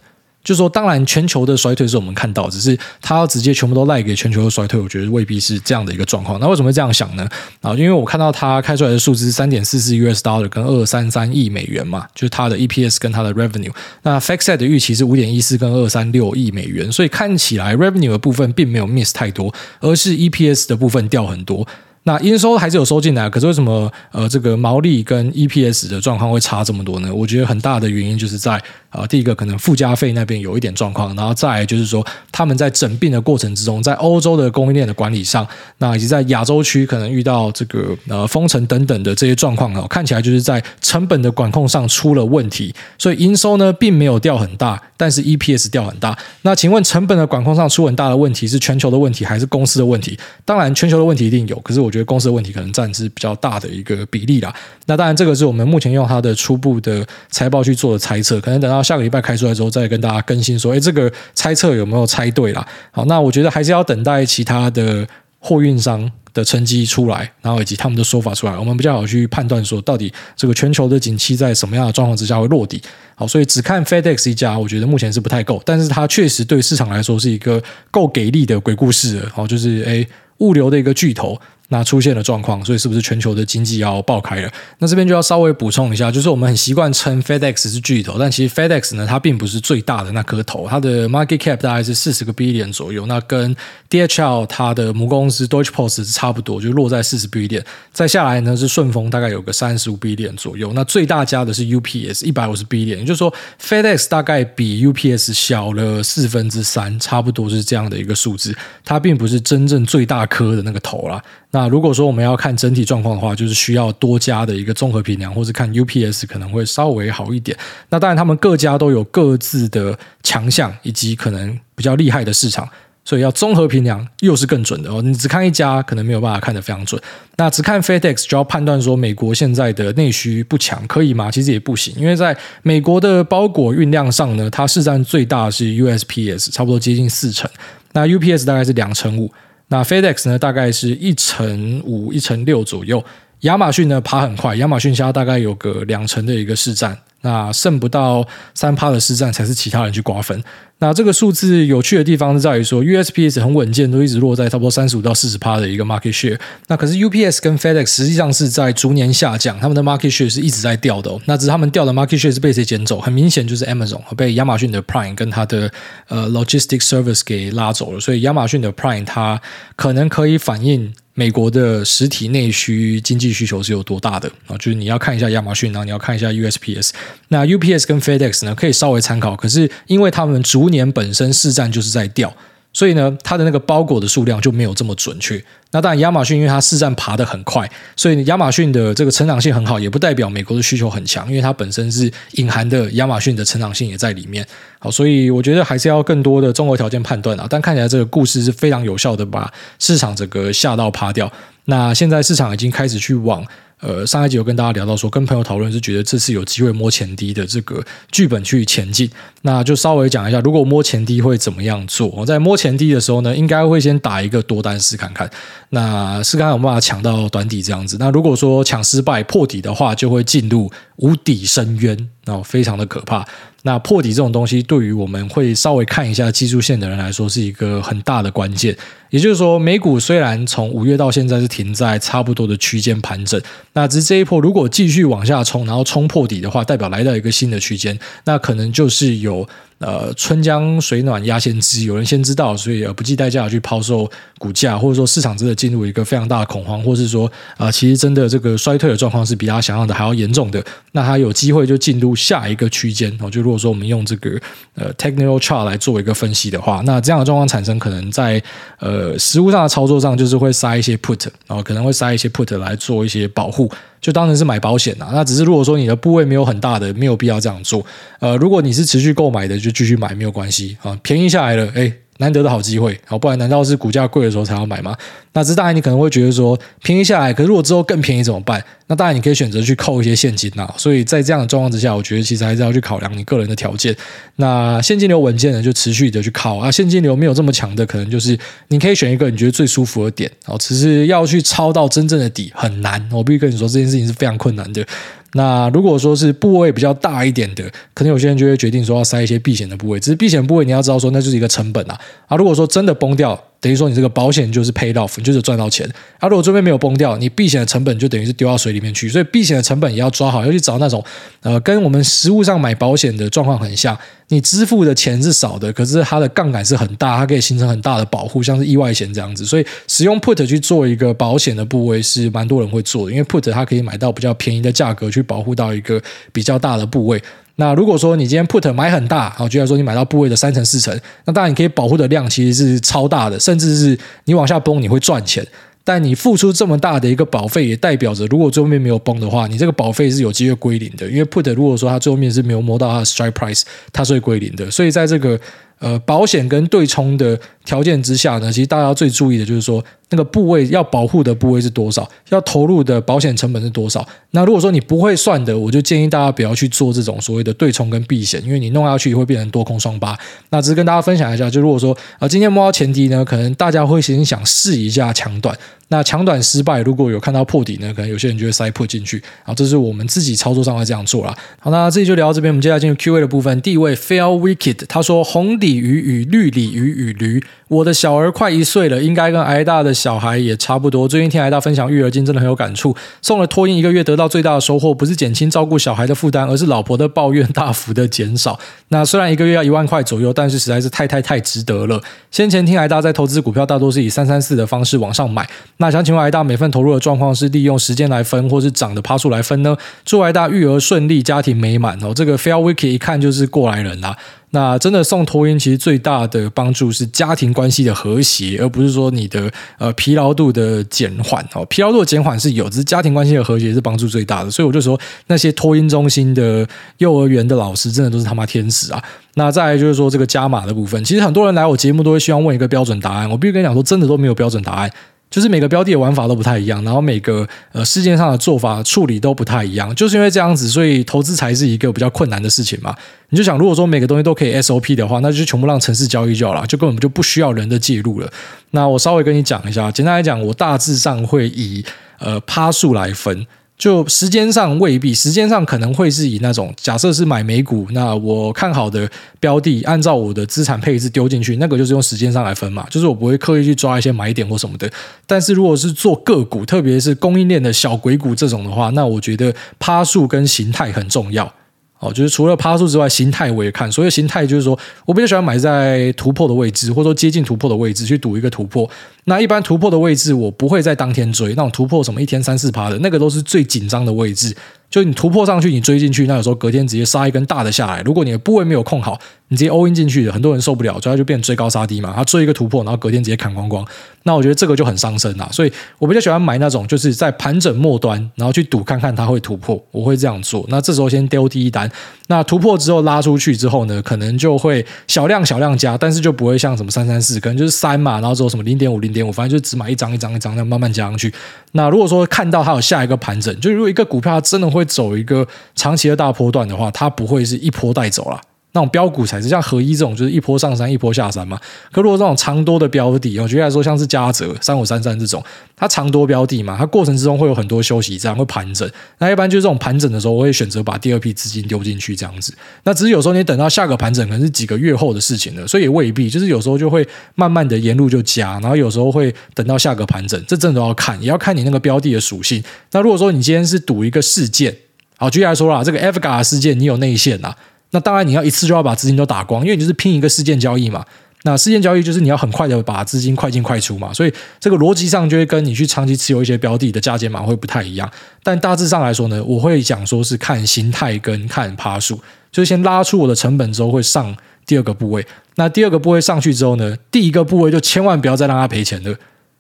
[0.44, 6.38] 就是说，当然，全球的衰退是我们看到，只是它要直接全部都赖给全球的衰退，我觉得未必是这样的一个状况。
[6.38, 7.26] 那为什么会这样想呢？
[7.62, 13.72] 啊，因为我看到它开出来的数字三点四四 US dollar 跟二三三亿美元嘛，就是它的 EPS 跟它的 revenue。
[14.02, 21.66] 那 FactSet 的预期是五点一四跟二三六亿美元，所以看起来 revenue 的部分并没有 miss 太多，而是 EPS 的部分掉很多。
[22.06, 27.12] 那营收还是有收进来，可是为什么呃这个毛利跟 EPS 的状况会差这么多呢？
[27.12, 28.56] 我觉得很大的原因就是在
[28.90, 46.14] 啊、呃、第一个可能附加费那边有一点状况，然后再来就是说他们在整并的过程之中，在欧洲的供应链的管理上，那以及在亚洲区可能遇到这个呃封城等等的这些状况啊，看起来就是在成本的管控上出了问题，所以营收呢并没有掉很大，但是 EPS 掉很大。
[46.42, 50.18] 那请问成本的管控上出很大的问题是全球的问题还是公司的问题？
[50.44, 51.93] 当然全球的问题一定有，可是我。
[51.94, 54.52] 觉得公司的问题可能占是比较大的一个比例啦。
[54.86, 62.66] 那当然，这个是我们目前用它的初步的财报去做的猜测，可能等到下个礼拜开出来之后，再跟大家更新说，哎，这个猜测有没有猜对啦？
[62.90, 65.06] 好，那我觉得还是要等待其他的
[65.38, 72.82] 货运商的成绩出来，然后以及他们的说法出来，我们比较好去判断说，到底这个全球的景气在什么样的状况之下会落地。
[73.14, 79.22] 好，所以只看 FedEx 一家，我觉得目前是不太够，但是它确实对市场来说是一个够给力的鬼故事。
[79.32, 80.04] 好，就是哎，
[80.38, 81.40] 物流的一个巨头。
[81.74, 84.48] 那出现了状况，所以是不是全球的经济要爆开了？
[84.78, 93.56] 那这边就要稍微补充一下，就是我们很习惯称 FedEx 是巨头，但其实 FedEx 呢，它并不是最大的那颗头，它的 market cap 大概是四十个 billion 左右，那跟
[93.90, 97.64] DHL 它的母公司 Deutsche Post 是差不多，就落在四十 billion。
[97.92, 100.72] 再下来呢是顺丰，大概有个三十五 billion 左右。
[100.74, 108.56] 那最大家的是 UPS，一百五十 billion，也就是说 FedEx 大概比 UPS 小了四分之三，差不多是这样的一个数字。
[108.84, 111.20] 它并不是真正最大颗的那个头啦。
[111.54, 117.56] 那如果说我们要看整体状况的话，就是需要多家的一个综合评量，或是看 UPS 可能会稍微好一点。
[117.90, 122.68] 那当然，他们各家都有各自的强项，以及可能比较厉害的市场，
[123.04, 125.00] 所以要综合评量又是更准的哦。
[125.00, 127.00] 你只看一家，可能没有办法看得非常准。
[127.36, 131.30] 那只看 FedEx 就要判断说美国现在的内需不强，可以吗？
[131.30, 137.48] 其实也不行，因为在美国的包裹运量上呢，它市占最大是 USPS，差不多接近四成。
[137.92, 139.32] 那 UPS 大概是两成五。
[139.68, 143.02] 那 FedEx 呢，大概是一成五、一成六左右。
[143.40, 146.96] 亚马逊呢，爬很快，亚马逊现在大概有个两成的一个市占。
[147.20, 150.42] 那剩不到三趴的市占才是其他人去瓜分。
[150.80, 156.38] 那这个数字有趣的地方是在于说，USPS 很稳健，都一直落在差不多三十五到四十趴的一个 market share。
[156.66, 161.20] 那可是 UPS 跟 FedEx 实际上是在逐年下降，他们的 market share 是一直在掉的哦。
[161.24, 163.00] 那只是他们掉的 market share 是被谁捡走？
[163.00, 165.70] 很明显就是 Amazon 被亚马逊的 Prime 跟它的
[166.08, 168.00] 呃 logistic service 给拉走了。
[168.00, 169.40] 所以亚马逊的 Prime 它
[169.76, 170.92] 可能可以反映。
[171.16, 174.58] 美国的实体内需经济需求是有多大的啊？
[174.58, 176.90] 就是你要看一下亚马逊，然后你要看一下 USPS。
[177.28, 182.32] 那 UPS 跟 FedEx 呢，可以稍微参考，可是因为他们逐年本身市占就是在掉。
[182.76, 185.40] 所以呢，它的那个包裹的数量就没有这么准确。
[185.70, 194.44] 那当然，亚马逊因为它市占爬得很快，所以亚马逊的这个成长性很好，也不代表美国的需求很强，因为它本身是隐含的亚马逊的成长性也在里面。
[194.80, 197.46] 好，所以我觉得还是要更多的综合条件判断啊。
[197.48, 199.48] 但看起来这个故事是非常有效的，把
[199.78, 201.30] 市场整个吓到趴掉。
[201.66, 203.44] 那现在市场已经开始去往。
[203.80, 209.10] 呃，上一集有跟大家聊到说，跟朋友讨论是觉得这次有机会摸前低的这个剧本去前进，
[209.42, 212.08] 那就稍微讲一下，如果摸前低会怎么样做？
[212.08, 215.28] 我在摸前低的时候呢，应该会先打一个多单试看看，
[215.70, 217.98] 那试看看有没有办法抢到短底这样子。
[218.00, 223.24] 那如果说抢失败破底的话，就会进入无底深渊，那非常的可怕。
[223.62, 228.76] 那破底这种东西，对于我们会稍微看一下技术线的人来说，是一个很大的关键。
[229.08, 233.40] 也就是说，美股虽然从五月到现在是停在差不多的区间盘整，
[233.72, 239.48] 那只是这一波如果继续往下冲，然后冲破底的话，代表来到一个新的区间，那可能就是有。
[239.78, 253.14] 呃，春江水暖鸭先知，有人先知道，所以呃不计代价去抛售股价，或者说市场真的进入一个非常大的恐慌，或是说啊、呃，其实真的这个衰退的状况是比他想象的还要严重的，那他有机会就进入下一个区间。
[253.20, 254.40] 哦，就如果说我们用这个
[254.74, 258.42] 呃 technical chart 来做一个分析的话，那这样的状况产生可能在
[258.78, 263.70] 呃实物上的操作上，就是会塞一些 put，然后可能会塞一些 put 来做一些保护。
[264.04, 267.82] 就当成是买保险呐，那只是如果说你的部位没有很大的，没有必要这样做。
[268.20, 274.96] 呃，如果你是持续购买的，就继续买没有关系啊，便宜下来了，诶难得的好机会，好，不然难道是股价贵的时候才要买吗？
[275.32, 278.64] 那这当然你可能会觉得说便宜下来，可是如果之后更便宜怎么办？
[278.86, 280.72] 那当然你可以选择去扣一些现金呐。
[280.76, 283.94] 所以在这样的状况之下，我觉得其实还是要去考量你个人的条件。
[284.36, 290.30] 那现金流稳健的就持续的去靠啊，现金流没有这么强的，可能就是你可以选一个你觉得最舒服的点。
[290.46, 294.86] 哦，只是要去抄到真正的底很难，我必须跟你说这件事情是非常困难的。
[295.34, 300.00] 那如果说是部位比较大一点的，可能有些人就会决定说要塞一些避险的部位。
[300.00, 302.00] 只是避险部位你要知道说，那就是一个成本啊。
[302.26, 303.40] 啊，如果说真的崩掉。
[303.64, 305.88] 等于说你这个保险就是 paid off，你就是赚到钱。
[306.20, 309.08] 而、啊、如果这边没有崩掉，你避险的成本就等于是丢到水里面去。
[309.08, 311.02] 所以避险的成本也要抓好，要去找那种
[311.40, 313.96] 呃跟我们实物上买保险的状况很像。
[314.28, 319.44] 你支付的钱是少的，可是它的杠杆是很大，它可以形成很大的保护，像是意外险这样子。
[319.44, 327.22] 所以使用 put 去做一个保险的部位是蛮多人会做的，因为 put 它可以买到比较便宜的价格去保护到一个比较大的部位。
[327.56, 335.46] 那如果说你今天 put 买很大，好，就像说你买到部位的三成四成，那当然你可以保护的量其实是超大的，甚至是你往下崩你会赚钱。
[335.86, 341.06] 但你付出这么大的一个保费，也代表着如果最后面没有崩的话，你这个保费是有机会归零的。
[341.08, 343.62] 因为 put 如果说它最后面是没有摸到它的 strike price，
[343.92, 344.70] 它是会归零的。
[344.70, 345.38] 所以在这个
[345.78, 349.84] 呃保险跟对冲的条件之下呢，其实大家最注意的就是说。
[350.10, 352.08] 那个部位要保护的部位是多少？
[352.28, 354.06] 要投入的保险成本是多少？
[354.30, 360.16] 那如果说你不会算的，我就建议大家不要去做这种所谓的对冲跟避险，因为你弄下去会变成多空双八。
[360.50, 365.56] 那只是跟大家分享一下，就如果说啊，今天摸到前提呢，可能大家会先想试一下抢短。
[365.88, 369.20] 那抢短失败，如果有看到破底呢，可能有些人就会塞破进去。
[369.42, 371.36] 好，这是我们自己操作上会这样做啦。
[371.58, 373.60] 好，那这里就聊到这边，我们接下来进入 Q&A 的部分。
[373.62, 381.08] 第一位 Fail Wicked，他说红鲤鱼与绿鲤鱼与驴我的小儿快一岁了，应该跟挨大的小孩也差不多。
[381.08, 382.94] 最近听挨大分享育儿经，真的很有感触。
[383.22, 388.58] 送了托婴一个月，得到最大的收获不是减轻照顾小孩的负担，而是老婆的抱怨大幅的减少。
[388.88, 392.00] 那虽然一个月要一万块左右，但是实在是太太太值得了。
[392.30, 395.48] 先前听挨大在投资股票，大多是以三三四的方式往上买。
[395.78, 399.76] 那想请问挨大，每份投入的状况是利用时间来分，或是涨的趴数来分呢？
[400.04, 402.12] 祝挨大育儿顺利，家庭美满哦。
[402.14, 404.16] 这个 Fail Wiki 一看就是过来人啦。
[404.54, 411.64] 那真的送托婴，其实最大的帮助是家庭关系的和谐，而不是说你的呃疲劳度的减缓哦。
[411.64, 414.50] 疲劳度的减缓是有，只是家庭关系的和谐是帮助最大的。
[414.50, 416.64] 所以我就说，那些托婴中心的
[416.98, 419.02] 幼儿园的老师，真的都是他妈天使啊！
[419.34, 424.88] 那再来就是说这个加码的部分，其实很多人来我节目都会希望问一个标准答案，我必须跟你讲说，真的都没有标准答案。
[425.34, 432.94] 就是每个标的的玩法都不太一样，然后每个呃事件上的做法处理都不太一样，就是因为这样子，所以投资才是一个比较困难的事情嘛。
[433.30, 438.32] 你就想，如果说每个东西都可以 SOP 的话，那就全部让城市交易就好了，就根本就不需要人的介入了。
[438.70, 441.84] 那我稍微跟你讲一下，简单来讲，我大致上会以
[442.20, 443.44] 呃趴数来分。
[443.76, 449.10] 就时间上未必，时间上可能会是以那种假设是买美股，那我看好的
[449.40, 454.88] 标的，按照我的资产配置丢进去，那个就是用时间上来分嘛，就是我不会刻意去抓一些买点或什么的。
[455.26, 461.52] 但是如果是做个股，特别是供应链的小鬼股这种的话，那我觉得趴数跟形态很重要。
[462.00, 463.90] 哦，就是除了趴数之外，形态我也看。
[463.90, 468.88] 所以形态就是说我比较喜欢买在突破的位置，或者说接近突破的位置去赌一个突破。
[469.24, 471.48] 那一般突破的位置，我不会在当天追。
[471.50, 474.54] 那种突破什么一天三四趴的，那个都是最紧张的位置。
[474.90, 478.02] 就你突破上去，你追进去，那有时候隔天直接杀一根大的下来。
[478.02, 479.18] 如果你的部位没有控好，
[479.54, 482.12] 直接 all in 进去的，很多人受不了，所以他就变追高杀低嘛。
[482.14, 483.86] 他追一个突破，然后隔天直接砍光光。
[484.24, 485.48] 那我觉得这个就很伤身啦。
[485.52, 490.64] 所以我比较喜欢买那种就是在盘整末端，然后去赌看看它会突破，我会这样做。
[490.68, 491.90] 那这时候先丢第一单。
[492.28, 501.32] 那突破之后拉出去之后呢，可能就会小量小量加，但是就不会像什么三三四，可能就是三嘛，然后之后什么零点五零点五，反正就只买一张一张一张，这样慢慢加上去。
[501.72, 508.40] 那如果说看到它有下一个盘整，就如果一个股票它真的会走一个长期的大波段的话，它不会是一波带走了。
[508.74, 511.58] 那种标股才是像合一这种，就是一波上山一波下山嘛。
[511.92, 515.42] 可如果这种长多的标的，我觉得来说像是嘉泽三五三三这种，
[515.76, 518.90] 它长多标的嘛，它过程之中会有很多休息站会盘整。
[519.18, 522.52] 那一般就是这种盘整的时候，我会选择把第二批资金丢进去这样子。
[522.82, 526.28] 那只是有时候你等到下个盘整，可能是几个月后的事情了，所以也未必。
[526.28, 527.06] 就是有时候就会
[527.36, 532.60] 慢慢的沿路就加，然后有时候会等到下个盘整，这真的都要看，也要看你那个标的的属性。
[532.90, 534.76] 那如果说你今天是赌一个事件，
[535.16, 537.54] 好，举例来说啦，这个 f g a 事件，你有内线呐。
[537.94, 541.04] 那当然，你要一次就要把资金都打光，因为你就是拼一个事件交易嘛。
[541.44, 548.10] 那事件交易就是你要很快的把资金快进快出嘛，所以这个逻辑上就会跟你去长期持有一些标的的加减码会不太一样。
[548.42, 552.18] 但大致上来说呢，我会讲说是看形态跟看趴数，
[552.50, 554.34] 就是先拉出我的成本之后会上
[554.66, 555.24] 第二个部位。
[555.54, 559.14] 那第二个部位上去之后呢，第一个部位就千万不要再让它赔钱了。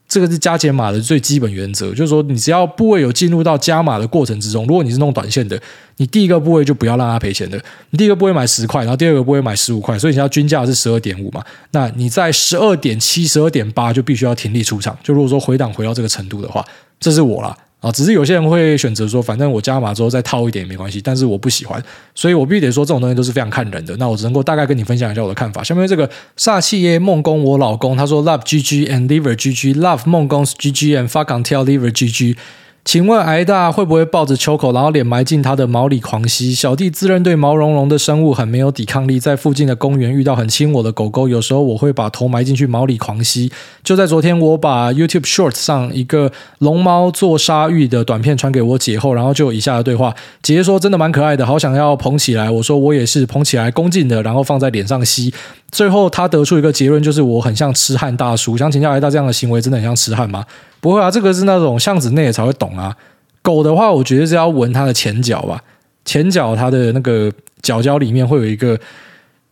[0.06, 5.60] 这个是加减码的最基本原则，就是说你只要部位有进入到加码的过程之中，如果你是弄短线的，
[5.96, 7.58] 你第一个部位就不要让它赔钱的。
[7.90, 14.96] 你第一个部位买十块，然后第二个部位买十五块，所以你要均价是十二点五嘛，那你在十二点七、十二点八就必须要停利出场。
[15.02, 16.64] 就如果说回档回到这个程度的话，
[17.00, 17.56] 这是我了。
[17.84, 21.82] 啊，只是有些人会选择说，反正我加码之后再套一点也没关系，但是我不喜欢，
[22.14, 23.94] 所以我必须得说，这种东西都是非常看人的。
[23.98, 25.62] 那我只能够大概跟你分享一下我的看法。
[25.62, 32.36] 下面这个煞气耶梦工我老公他说，Love GG and Liver GG Love 梦工 GG and fuck on tell Liver GG。
[32.84, 36.52] 请问挨大会不会抱着秋口，然后脸埋进他的毛里狂吸？
[36.52, 43.50] 小弟自认对毛茸茸的生物很没有抵抗力，在附近的公园遇到很亲我的狗狗，有时候我会把头埋进去毛里狂吸。
[43.82, 52.50] 就在昨天，我把 YouTube Shorts 上一个龙猫做沙浴的短片传给我姐后，然后就有以下的对话：姐姐说真的蛮可爱的，好想要捧起来。
[52.50, 55.32] 我说我也是捧起来恭敬的，然后放在脸上吸。
[55.72, 58.56] 最后他得出一个结论，就是我很像痴汉大叔。
[58.58, 60.44] 想请教挨大，这样的行为真的很像痴汉吗？
[60.84, 62.94] 不会啊，这个是那种巷子内才会懂啊。
[63.40, 65.58] 狗的话，我觉得是要闻它的前脚吧，
[66.04, 68.76] 前脚它的那个脚脚里面会有一个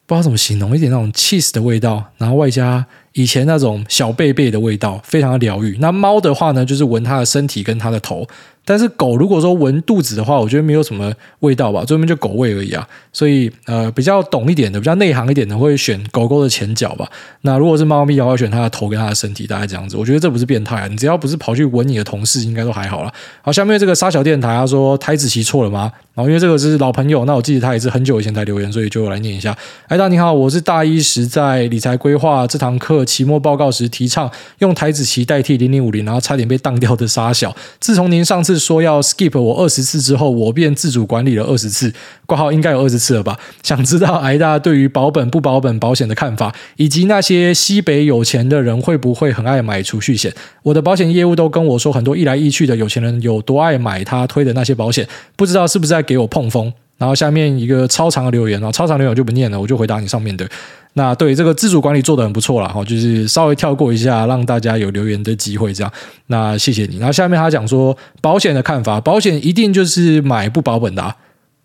[0.05, 5.79] 不知道怎么形容，一点那种 cheese 的味道，然后外加以前那种小贝贝的味道，非常的疗愈。
[5.81, 8.29] 那猫的话呢，就是闻它的身体跟它的头。
[8.65, 12.87] 但是狗如果说闻肚子的话，我觉得没有什么味道吧，专门就狗味而已啊。
[13.13, 17.11] 所以呃，比较懂一点的，比较内行一点的，会选狗狗的前脚吧。
[17.43, 19.97] 那如果是猫咪的话，选它的头跟它的身体，大概这样子。
[19.97, 23.13] 我觉得这不是变态啊，你只要不是跑去闻你的同事，应该都还好啦。
[23.43, 25.93] 好，下面这个沙小电台他说台子棋错了吗？
[26.15, 29.57] 然后因为这个是老朋友，那我记得他也是很久以前才留言，所以就来念一下。
[29.89, 37.55] 哎大你好，我是大一时在理财规划这堂课期末报告时提倡用台子棋代替零零五零，然后差点被当掉的沙小。
[37.81, 38.52] 自从您上次。
[38.53, 41.93] 是说要 skip 我二十次之后，我便自主管理了二十次，
[42.27, 43.39] 挂号应该有二十次了吧？
[43.63, 50.33] 想知道挨大对于保本不保本保险的看法，以及那些西北有钱的人会不会很爱买储蓄险？
[50.63, 56.73] 我的保险业务都跟我说，很多一来一去的有钱人有多爱买他推的那些保险，不知道是不是在给我碰风？
[56.99, 60.49] 然后下面一个超长的留言啊，超长留言我就不念了，我就回答你上面的。
[60.95, 65.93] 那对这个自主管理做得很不错了哈，就是稍微跳过一下，让大家有留言的机会这样。
[66.27, 66.99] 那谢谢你。
[66.99, 71.15] 然后下面他讲说保险的看法，保险一定就是买不保本的。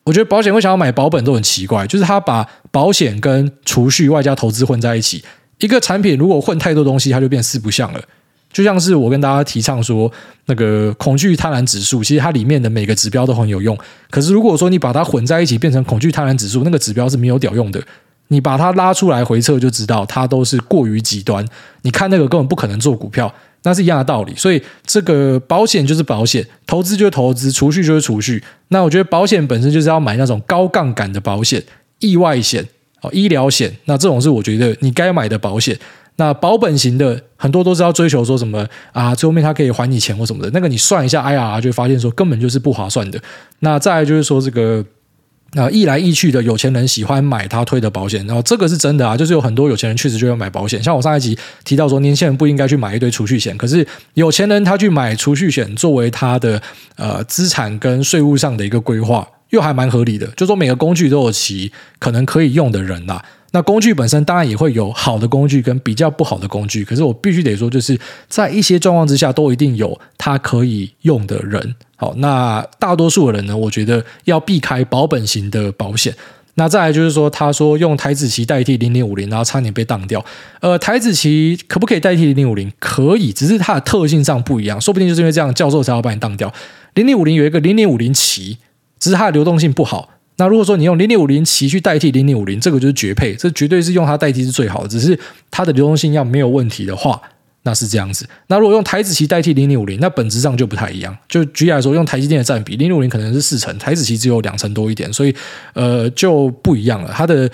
[0.05, 5.21] 我觉得保险会想要买保本都很奇怪，就是他把保险跟储蓄外加投资混在一起，
[5.59, 8.01] 一个产品如果混太多东西，它就变四不像了。
[8.53, 10.09] 就像是我跟大家提倡说，
[10.45, 13.77] 那个恐惧贪婪指数，其实它里面的每个指标都很有用。
[14.09, 17.83] 可是如果说你把它混在一起变成恐惧贪婪指数，那个指标是没有屌用的。
[18.29, 21.45] 你把它拉出来回测就知道，它都是过于极端。
[21.83, 24.35] 你看那个根本不可能做股票，那是一样的道理。
[24.35, 28.43] 所以这个保险就是保险，投资就是投资，储蓄就是储蓄。
[28.67, 31.63] 那我觉得保险本身就是要买那种高杠杆的保险，
[31.99, 32.67] 意外险
[33.01, 33.73] 哦，医疗险。
[33.85, 35.77] 那这种是我觉得你该买的保险。
[36.17, 40.49] 那保本型的很多都是要追求说什么啊，最后面它可以还你钱或什么的。
[40.51, 43.21] 那个你算一下 IRR 就会发现说根本就是不划算的。
[43.59, 44.83] 那再就是说这个。
[45.53, 50.83] 那，一来一去的有钱人喜欢买他推的保险，然后这个是真的啊，就是有很多有钱人确实就要买保险。
[50.83, 56.61] 像我上一集提到说，年轻人不应该去买一堆储蓄险，可是有钱人他去买储蓄险作为他的
[56.97, 60.27] 呃资产跟税务上的一个规划，又还蛮合理的。
[60.35, 63.23] 就说每个工具都有其可能可以用的人啦。
[63.51, 71.75] 那工具本身当然也会有好的工具跟比较不好的工具，可是我必须得说，就是在一些状况之下，都一定有他可以用的人。
[71.95, 76.13] 好，那大多数的人呢，我觉得要避开保本型的保险。
[76.59, 80.23] 那再来就是说，他说用台子棋代替零点五零，然后差点被当掉。
[80.59, 82.71] 呃，台子棋可不可以代替零点五零？
[82.79, 86.51] 可以，只是它的特性上不一样，说不定就是因为这样，教授才要把你当掉。
[86.95, 88.57] 零点五零有一个零点五零棋，
[88.99, 90.09] 只是它的流动性不好。
[90.37, 94.89] 那如果说你用零点五零期去代替零点五零，这个就是绝配，这绝对是用它代替是最好的。
[94.89, 95.19] 只是
[95.51, 97.21] 它的流动性要没有问题的话。
[97.63, 98.25] 那是这样子。
[98.47, 101.13] 那如果用台子棋代替零点五零，那本质上就不太一样。
[101.27, 105.35] 就举例来说，用台积电的占比，零点五零可能是四成，台子棋只有两成多一点，所以
[105.73, 107.11] 呃就不一样了。
[107.13, 107.49] 它的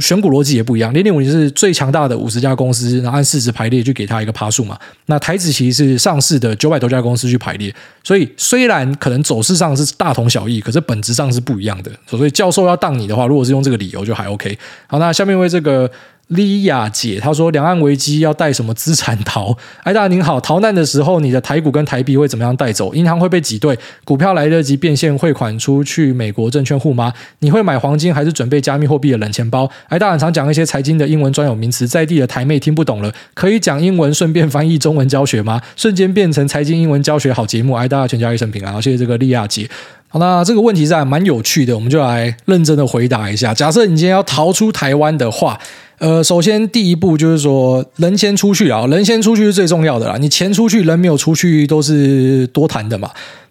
[0.00, 0.92] 选股逻辑也不一样。
[0.92, 4.78] 零点五零是最强大的五十家公司，然后按市值排列，就给它一个趴数嘛。
[5.06, 7.74] 那台子其实是上市的九百多家公司去排列，
[8.04, 11.90] 所以虽然可能走势上是大同小异，可是本质上是不一样的。
[12.06, 14.58] 所以教授要当你的话，如果是用这个理由，就还 OK。
[14.86, 15.90] 好，那下面为这个。
[16.28, 22.94] 莉亚姐，她说：“两岸危机要带什么资产逃？”艾 大您好，逃难的时候，你的台股跟台币会怎么样带走？
[22.94, 23.78] 银行会被挤兑？
[24.04, 27.12] 股票来得及变现汇款出去美国证券户吗？
[27.40, 29.70] 你会买黄金还是准备加密货币的冷钱包？
[29.88, 35.62] 艾大很常讲一些财经的英文专有名词，在地的台妹听不懂了，可以讲英文顺便翻译中文教学吗？
[35.76, 38.72] 瞬间变成财经英文教学好节目，艾大全家一生平安。
[38.72, 39.68] 好，谢谢这个莉亚姐。
[40.08, 43.54] 好，那这个问题是还蛮有趣的，我们就来认真的回答一下。
[43.54, 45.58] 假设你今天要逃出台湾的话。
[46.00, 50.16] 呃，首先第一步就是说，人先出去啊，人先出去是最重要的啦。
[50.16, 53.10] 你钱出去，人没有出去，都是多谈的嘛。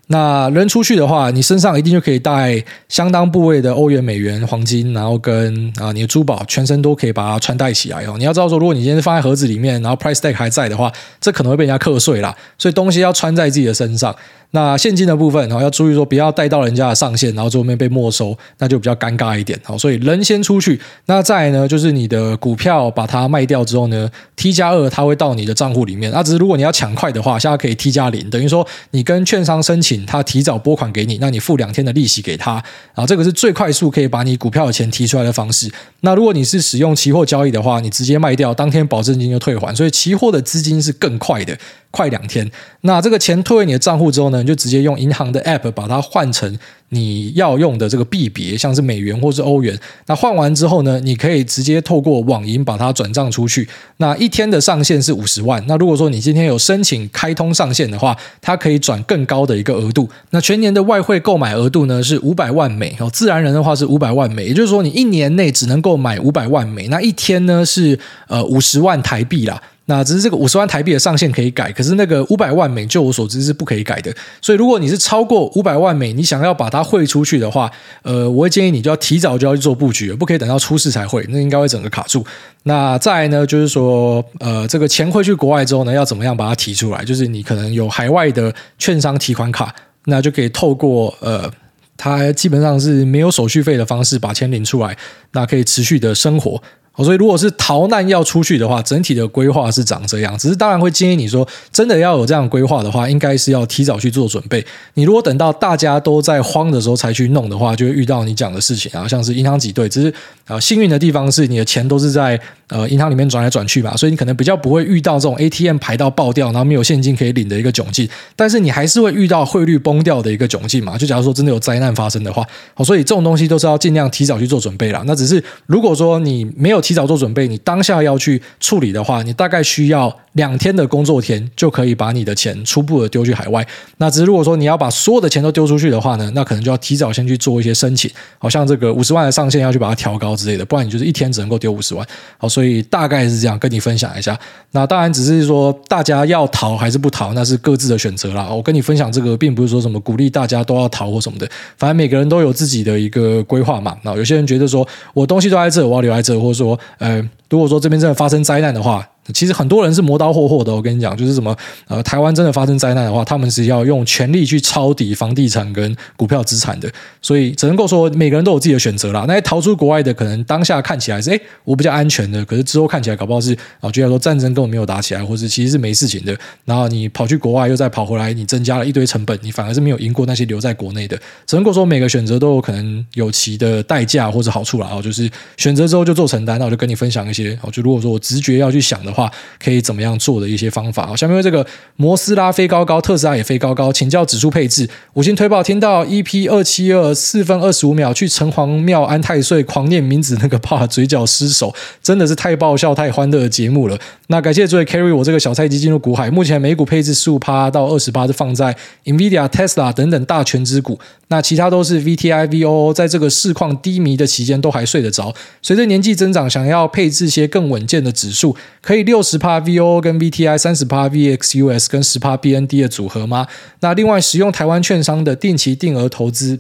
[0.10, 8.16] 那人出去的话，你身上一定就可以带相当部位的欧元、美元、黄金，然后跟啊你的珠宝，全身都可以把它穿戴起来哦。
[8.18, 10.90] 你要知道说，如果你今天放在盒子里面，然后 price tag 还在的话，
[11.20, 12.34] 这可能会被人家课税啦。
[12.58, 14.16] 所以东西要穿在自己的身上。
[14.52, 19.60] 那现金的部分，然后要注意说，不要带到人家的上限，然后最后面被没收，那就比较尴尬一点。
[19.64, 20.80] 好，所以人先出去。
[21.08, 26.12] 那再呢，就是你的股票把它卖掉之后呢，T 加二它会到你的账户里面。
[26.12, 32.64] 那只是如果你要抢快的话，现在可以 T 加零，等于说你跟券商申请，他提早拨款给你，那你付两天的利息给他。
[32.96, 35.70] 啊，这个是最快速可以把你股票的钱提出来的方式。
[36.02, 39.76] 那如果你是使用期货交易的话，你直接卖掉，当天保证金就退还。
[39.76, 41.58] 所以期货的资金是更快的。
[41.98, 42.48] 快两天，
[42.82, 46.56] 那这个钱退回你的账户之后呢，你就直接用银行的 App 把它换成
[46.90, 49.76] 你要用的这个币别，像是美元或是欧元。
[50.06, 53.68] 那换完之后呢，你可以直接透过网银把它转账出去。
[53.98, 55.64] 那一天的上限是五十万。
[55.68, 60.08] 那如果说你今天有申请开通上限的话，它可以转更高的一个额度。
[60.30, 66.88] 那全年的外汇购买额度呢是五百万美哦，自然人的话是五百万美，也就是说你一年内只能购买五百万美。
[66.90, 69.60] 那一天呢是呃五十万台币啦。
[69.90, 74.14] 那只是这个五十万台币的上限可以改，可是那个五百万美，就我所知是不可以改的。
[74.42, 77.72] 所以如果你是超过五百万美，你想要把它汇出去的话，
[78.02, 82.26] 呃，我会建议你就要提早就要去做布局，不可以等到出事才汇，那应该会整个卡住。
[82.64, 87.06] 那再来呢，就是说，呃，这个钱汇去国外之后呢，要怎么样把它提出来？
[87.06, 89.74] 就是你可能有海外的券商提款卡，
[90.08, 91.50] 那就可以透过呃，
[91.96, 94.98] 它基本上是没有手续费的方式把钱领出来，
[95.32, 96.62] 那可以持续的生活。
[97.04, 100.38] 所以如果是逃难要出去的话，整体的规划是长这样。
[100.38, 104.66] 只是当然会建议你说，真的要有这样规划的话，应该是要提早去做准备。
[104.96, 109.88] 你如果等到大家都在慌的时候才去弄的话，就会遇到你讲的事情啊，像是银行挤兑。
[109.88, 110.14] 只是
[110.48, 112.40] 啊，幸运的地方是你的钱都是在
[112.70, 118.08] 呃银行里面转来转去吧，所以你可能比较不会遇到这种 ATM 排到爆掉，然后没有现金可以领的一个窘境。
[118.36, 120.98] 但是你还是会遇到汇率崩掉的一个窘境嘛？
[120.98, 125.04] 就假如说真的有灾难发生的话，好，所以这种东西都是要尽量提早去做准备啦。
[125.06, 133.68] 那只是如果说你没有提早做准备，你当下要去处理的话，你大概需要两天的工作天就可以把你的钱初步的丢去海外。
[133.98, 142.08] 那只是如果说你要把所有的钱都丢出去的话呢，那可能就要提早先去做一些申请，好像这个五十万的上限要去把它调高之类的，不然你就是一天只能够丢五十万。
[142.38, 144.40] 好，所以大概是这样跟你分享一下。
[144.72, 148.48] 那当然只是说大家要逃还是不逃，那是各自的选择啦。
[148.50, 153.98] 我跟你分享这个，并不是说什么鼓励大家都要逃或什么的，反正每个人都有自己的一个规划嘛。
[154.04, 157.28] 那有些人觉得说我东西都在这，我要留在这，或者说呃。
[157.50, 161.56] 如果说这边真的发生灾难的话，其实很多人是磨刀霍霍的，我跟你讲，就是什么
[161.88, 169.26] 呃，台湾真的发生灾难的话，他们是要用全力去抄底房地产跟股票资产的，所以只能够说每个人都有自己的选择啦。
[169.28, 176.38] 那些逃出国外的，可能当下看起来是哎，我比较安全的，可是之后看起来搞不好是啊，觉得说战争根本没有打起来，或是其实是没事情的。
[176.66, 181.18] 然后你跑去国外又再跑回来，你增加了一堆成本，你反而是没有赢过那些留在国内的。
[181.46, 184.90] 只能够说每个选择都有可能有其的代价或者好处啦。
[184.92, 186.58] 哦，就是选择之后就做承担。
[186.60, 189.32] 那我就跟你分享一些，就如果说我直觉要去想的话，
[189.64, 189.98] 可以怎么。
[190.08, 191.16] 样做的一些方法啊？
[191.16, 191.66] 下面这个
[191.96, 194.88] 摩斯拉飞高高，特斯拉也飞高高，请教指数配置。
[195.14, 203.98] 五星推报，听到 EP 二七二四分二十五秒去城隍庙安太岁，狂念名字那个怕嘴角失手，真的是太爆笑、太欢乐的节目了。
[204.28, 206.30] 那感谢诸位 carry 我这个小菜鸡进入股海。
[206.30, 211.00] 目前美股配置十五趴到二十趴是放在 Nvidia、Tesla 等等大权之股，
[211.30, 215.34] 那其他都是 VTI、VOO，在这个市况低迷的期间都还睡得着。
[215.62, 220.02] 随着年纪增长，想要配置些更稳健的指数，可以六十趴 VO。
[220.02, 223.48] 跟 VTI 三十趴 VXUS 跟十趴 BND 的组合吗？
[223.80, 226.60] 那另外使用台湾券商的定期定额投资，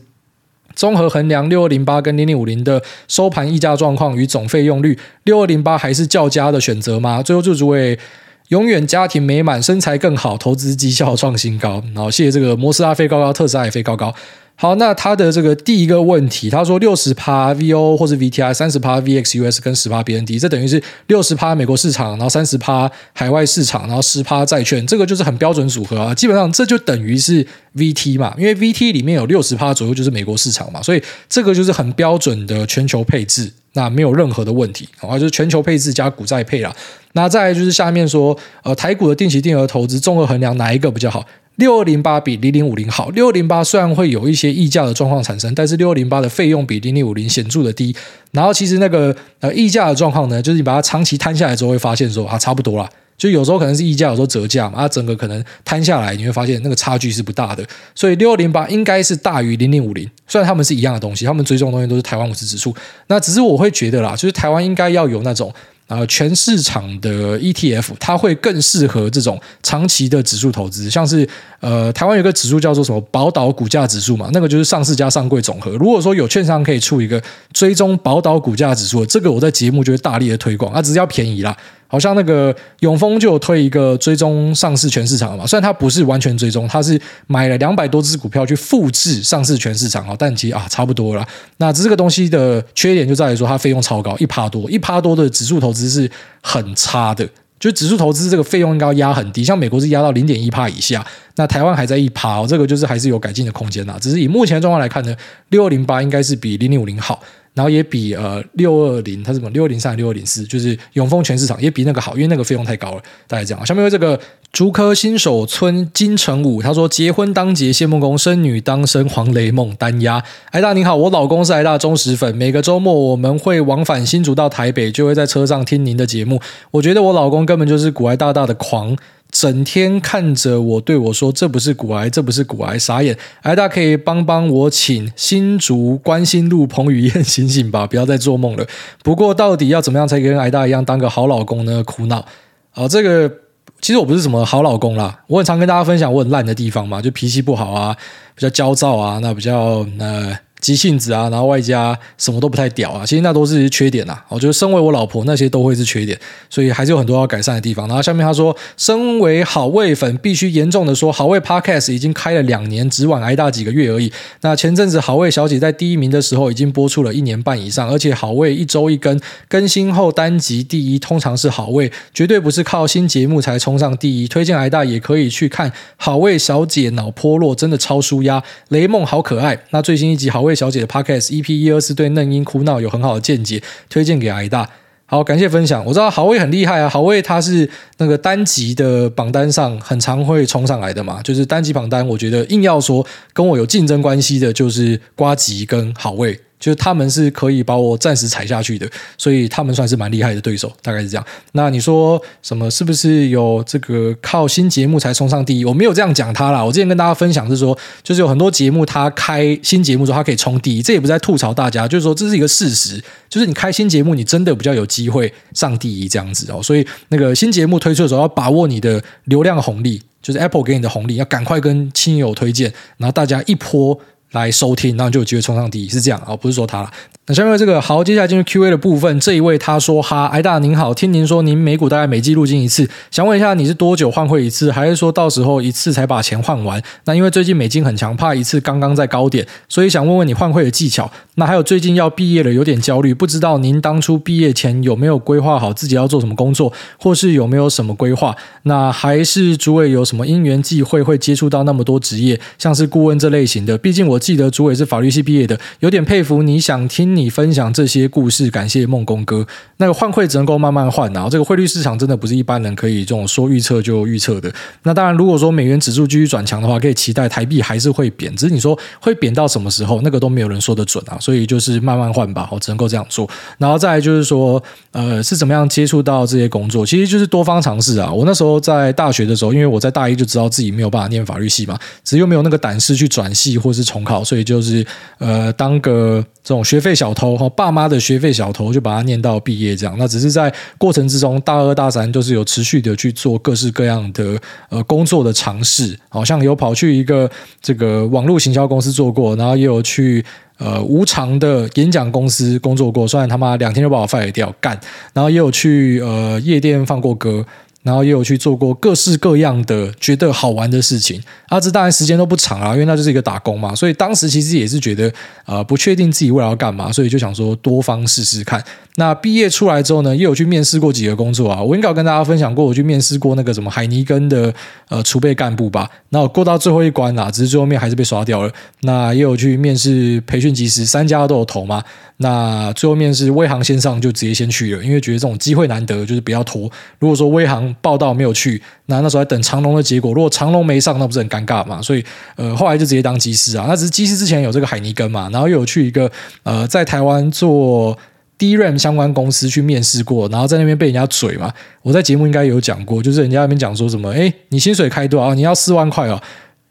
[0.74, 7.22] 综合衡量六二零八跟零零五零的收盘溢价状况与总费用率，六二零八还是较佳的选择吗？
[7.22, 8.00] 最后祝诸位
[8.48, 11.84] 永远家庭美满，身材更好，投资绩效创新高。
[11.94, 14.14] 好，谢谢这个摩斯拉飞高高，特斯拉也飞高高。
[14.60, 26.12] 好，那他的这个第一个问题，他说六十趴 VO 或者 VTI，三十趴 VXUS 跟十趴 BND，这等于是六十趴美国市场，然后三十趴海外市场，然后十趴债券，这个就是很标准组合啊。
[26.12, 27.46] 基本上这就等于是
[27.76, 36.76] VT 嘛，因为 VT 里面有六十趴左右就是美国市场嘛，所以这个就是很标准的全球配置，那没有任何的问题，啊，就是全球配置加股债配啦。
[37.14, 41.24] 那再来就是下面说，呃，台股的定期定额投资综合衡量哪一个比较好？
[41.58, 43.10] 六二零八比零零五零好。
[43.10, 47.96] 六二零八虽然会有一些溢价的状况产生，但是六二零八的费用比零零五零显著的低。
[48.32, 52.90] 然后其实那个呃溢价的状况呢，就是你把它长期摊下来之后，会发现说啊差不多啦。
[53.18, 57.66] 就有时候可能是溢价，有时候折价嘛，它整个可能摊下来，你会发现那个差距是不大的。
[57.96, 62.76] 所以六二零八应该是大于零零五零，虽然他们是一样的东西，他们追踪的东西都是台湾五十指数。
[63.08, 65.52] 那只是我会觉得啦，就是台湾应该要有那种。
[65.88, 71.28] 啊，全市场的 ETF，它会更适合这种长期的指数投资，像是
[71.62, 75.72] 呃，台湾有个指数叫做什么宝岛股价指数嘛，那个就是上市加上柜总和。
[75.72, 77.22] 如果说有券商可以出一个
[77.54, 81.56] 追踪宝岛股价指数，这个我在节目就会大力的推广，啊只是要便宜啦。
[81.88, 91.28] 好像那个永丰就有推一个追踪上市全市场嘛，虽然它不是完全追踪，它是买了两百多只股票去复制上市全市场啊，但其实啊差不多了。
[91.58, 96.10] 那这个东西的缺点就在于说它费用超高，一趴多，一趴多的指数投资是
[96.42, 97.28] 很差的。
[97.60, 101.04] 就指数投资这个费用应该压很低，像美国是压到零点一趴以下，
[101.38, 103.98] 那台湾还在一趴，这个就是还是有改进的空间呐。
[104.00, 105.16] 只是以目前的状况来看呢，
[105.50, 107.20] 六二零八应该是比零零五零好。
[107.58, 113.02] 然后也比呃六二零，它什么六二零三六二零四，就是永丰全市场也比那个好，因为那个费用太高了。
[113.26, 113.66] 大概这样。
[113.66, 114.20] 下面为这个
[114.52, 120.24] 竹科新手村金城武，他说结婚当结谢孟恭，生女当生黄雷梦单压。
[120.52, 126.40] 艾大你好，我老公是艾大忠实粉，每个周末我们会往返新竹到台北，就会在车上听您的节目。
[126.70, 128.96] 我觉得我老公根本就是股癌大大的狂。
[129.40, 138.66] 整天看着我对我说：“这不是骨癌，这不是骨癌，傻眼！”癌大可以帮帮我，请新竹关心路彭于晏醒醒吧，不要再做梦了。
[139.04, 141.84] 不过到底要怎么样才可以跟癌大一样当个好老公呢？
[141.84, 142.26] 苦恼
[142.72, 143.32] 啊、这个
[143.80, 147.96] 其实我不是什么好老公啦，我很常跟大家分享我很烂的地方嘛，就脾气不好啊，
[148.34, 154.18] 比较焦躁啊，那比较呃急性子啊，然后外加什么都不太屌啊，其实那都是缺点呐。
[154.28, 157.88] 我觉得身为我老婆，那些都会是缺点，所以还是有很多要改善的地方。
[157.88, 164.12] 然后下面他说，身为好味粉，必须严重的说，好味 Podcast 已经开了两年，只晚挨大几个月而已。
[164.42, 174.28] 那前阵子好味小姐在第一名的时候，已经播出了一年半以上，而且好味一周一更，更新后单集第一通常是好味，绝对不是靠新节目才冲上第一。
[174.28, 178.42] 推荐挨大也可以去看好味小姐脑波弱，真的超舒压。
[178.70, 179.60] 雷梦好可爱。
[179.70, 180.48] 那最新一集好。
[180.48, 184.70] 味小姐的 Podcast EP 一二四对嫩婴哭闹有很好的见解，推荐给挨大。
[185.06, 185.86] 好，感谢分享。
[185.86, 196.38] 我知道好味很厉害啊，好味他是那个单集的榜单上很常会冲上来的嘛，就是单集榜单，我觉得硬要说跟我有竞争关系的，就是瓜吉跟好味。
[196.60, 201.26] 就是他们是可以把我暂时踩下去的，所以他们算是蛮厉害的对手，大概是这样。
[201.54, 202.70] 那你说什么？
[202.70, 205.66] 是不是有这个靠新节目才冲上第一？
[205.66, 206.64] 我没有这样讲他啦。
[206.64, 213.02] 我之前跟大家分享是说，就是有很多节目他开新节目之后，他可以冲第一，这也不在吐槽大家，就是说这是一个事实。
[213.30, 216.62] 就是你开新节目，你真的比较有机会上第一这样子哦。
[216.62, 224.00] 所以那个新节目推出的时候，要把握你的流量红利，就是 Apple 给你的红利，要赶快跟亲友推荐，然后大家一波。
[224.32, 226.90] 来收听，然后就有机会冲上第一，是这样啊，不是说他。
[227.30, 229.20] 那下面这个好，接下来进入 Q&A 的部分。
[229.20, 236.82] 这一位他说：“哈，挨大您好，听您说您美股大概每季入金一次，想问一下你是多久换汇一次，还是说到时候一次才把钱换完？
[237.04, 241.12] 那因为最近美金很强，怕一次刚刚在高点，所以想问问你换汇的技巧。
[241.36, 248.36] 那还有最近要毕业了，有点焦虑，不知道您当初毕业前有没有规划好自己要做什么工作，或是有没有什么规划？
[248.64, 253.78] 那还是诸位有什么因缘际会会接触到那么多职业，像是顾问这类型的？
[253.78, 256.44] 毕竟我记得朱伟是法律系毕业的，有点佩服。
[256.44, 259.48] 你想听。”你分享这些故事，感谢梦工哥。
[259.78, 264.52] 那个换汇只能够慢慢换，啊这个汇率市场真的不是一般人可以这种说预测就预测的。
[264.84, 268.36] 那当然，如果说美元指数继续转强的话，可以期待台币还是会贬。
[268.36, 271.18] 只是你说会贬到什么时候，那个都没有人说得准啊。
[271.20, 273.28] 所以就是慢慢换吧，我只能够这样做。
[273.58, 274.62] 然后再来就是说，
[274.92, 276.86] 呃，是怎么样接触到这些工作？
[276.86, 278.12] 其实就是多方尝试啊。
[278.12, 284.86] 我那时候在大学的时候，因为我在大一就知道自己没有办法念法律系嘛，只是又没有那个胆识去转系或是重考，所以就是
[285.18, 286.24] 呃当个。
[286.48, 289.94] 这种学费小偷哈，爸妈的学费小偷就把他念到毕业这样。
[290.00, 294.40] 那只是在过程之中，大二大三都是有持续的去做各式各样的
[294.70, 297.30] 呃工作的尝试，好像有跑去一个
[297.62, 300.24] 这个网络行销公司做过，然后也有去
[300.58, 304.80] 呃无偿的演讲公司工作过，虽然他妈两天就把我 fire 掉干，
[305.12, 307.46] 然后也有去呃夜店放过歌。
[307.88, 315.10] 然后也有去做过各式各样的觉得好玩的事情，啊，这当然时间都不长啊，因为那就是一个打工嘛，所以当时其实也是觉得
[315.46, 318.62] 呃不确定自己未来要干嘛，所以就想说多方试试看。
[318.98, 324.54] 那毕业出来之后呢，也有去面试过几个工作啊，我应该有跟大家分享过，我去面试过那个什么海尼根的
[324.90, 328.52] 呃储备干部吧，那我过到最后一关啦，只是最后面还是被刷掉了。
[328.82, 331.82] 那也有去面试培训技师，三家都有投嘛。
[332.20, 336.64] 那最后面试威航线上就直接先去了，因为觉得这种机会难得，就是不要拖。
[336.98, 340.14] 如果说威航报道没有去，那那时候还等长隆的结果。
[340.14, 341.82] 如果长隆没上，那不是很尴尬嘛？
[341.82, 342.04] 所以
[342.36, 343.66] 呃，后来就直接当机师啊。
[343.68, 346.12] 那只是机师之前有这个海尼根嘛，然后又有去一个
[346.44, 347.98] 呃在台湾做
[348.40, 351.54] DRAM 相关公司去面试过，然后在那边被人家嘴嘛。
[351.82, 355.34] 我在节目应该有讲过，就是人家那边讲说什么，哎，你薪水开多少？
[355.34, 356.22] 你要四万块哦。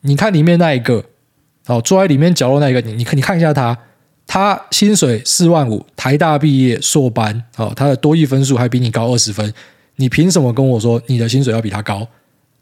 [0.03, 1.05] 你看里面那一个，
[1.67, 3.77] 哦，坐在里面角落那一个，你你看你看一下他。
[4.29, 9.55] 他薪水四万五，台大毕业硕班，哦，他的多益分数还比你高二十分，
[9.97, 12.07] 你凭什么跟我说你的薪水要比他高？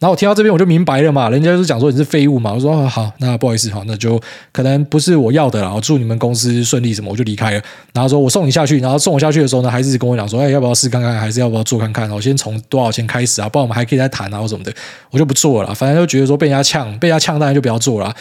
[0.00, 4.20] 然后我听到这边我就明白了嘛，人家就是讲说你是废物嘛，我说、好，那不好意思，好，那就
[4.52, 7.62] 可能不是我要的了，我祝你们公司顺利什么，我就离开了。
[7.94, 12.10] 然后说我送你下去，然后送我下去的时候呢，还是跟我讲说，哎，要不要试看看，还是要不要做看看？
[12.10, 13.48] 我先从多少钱开始啊？
[13.48, 14.74] 不然我们还可以再谈啊，或什么的，
[15.10, 18.14] 我就不做了，反正就觉得说被人家呛，被人家呛，当然就不要做了。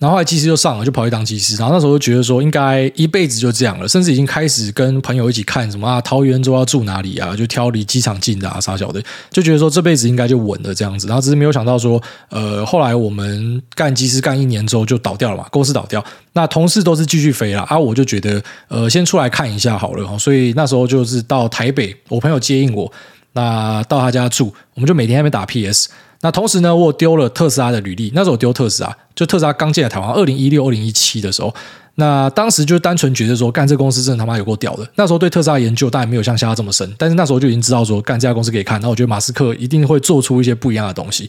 [0.00, 1.56] 然后后来技师就上了，就跑去当技师。
[1.56, 11.06] 然后那时候就觉得说，应该一辈子就这样了，甚至已经开始跟朋友一起看什么啊，桃园之后要住哪里啊，就挑离机场近的啊，啥小的，就觉得说这辈子应该就稳了这样子。
[11.06, 20.18] 然后只是没有想到说，呃，后来我们干技师干一年之后就倒掉了嘛，公司倒掉，那同事都是继续飞了啊，我就觉得呃，先出来看一下好了。
[20.18, 22.90] 所以那时候就是到台北，我朋友接应我，
[23.34, 25.90] 那到他家住，我们就每天在那边打 PS。
[26.22, 28.12] 那同时呢，我丢了特斯拉的履历。
[28.14, 31.54] 那时候我丢特斯拉，就特斯拉刚进来台湾，二零一六、二零一七的时候。
[31.96, 34.88] 那当时就单纯觉得说，干这公司真的他妈有够屌的。
[34.94, 38.80] 那时候对特斯拉研究当然没有像现在这么深，但是那时候就已经知道说，干这家公司可以看。
[38.80, 41.28] 那我觉得马斯克一定会做出一些不一样的东西。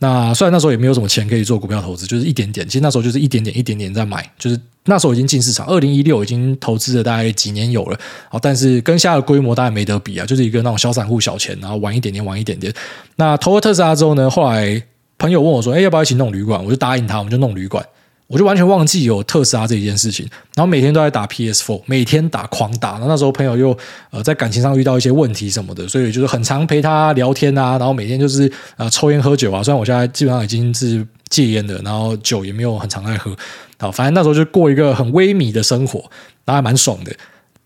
[0.00, 2.66] 那虽然那时候也没有什么钱可以做股票投资，就是一点点。
[2.66, 5.66] 其实那时候就是一点点、一点点在买，就是那时候已经进市场。
[5.66, 12.72] 二零一六已经投资了大概几年有了，好，但是跟现在的规模大概没得比啊，就是一个那种小散户小钱，然后玩一点点，玩一点点。
[13.16, 14.80] 那投了特斯拉之后呢，后来
[15.18, 17.84] 朋友问我说：“哎，要不要一起弄旅馆？”我就答应他，我们就弄旅馆。
[18.28, 22.92] 我就完全忘记有特斯拉这一件事情，然后每天都在打 PS4，每天打狂打。
[22.92, 23.76] 然后那时候朋友又
[24.10, 29.62] 呃在感情上遇到一些问题什么的，所以就是很常陪他聊天啊，然后每天就是呃抽烟喝酒啊。
[29.62, 33.34] 虽然我现在基本上已经是戒烟的，然后酒也没有很常爱喝，
[33.78, 36.04] 啊，反正那时候就过一个很微靡的生活，
[36.44, 37.12] 那还蛮爽的。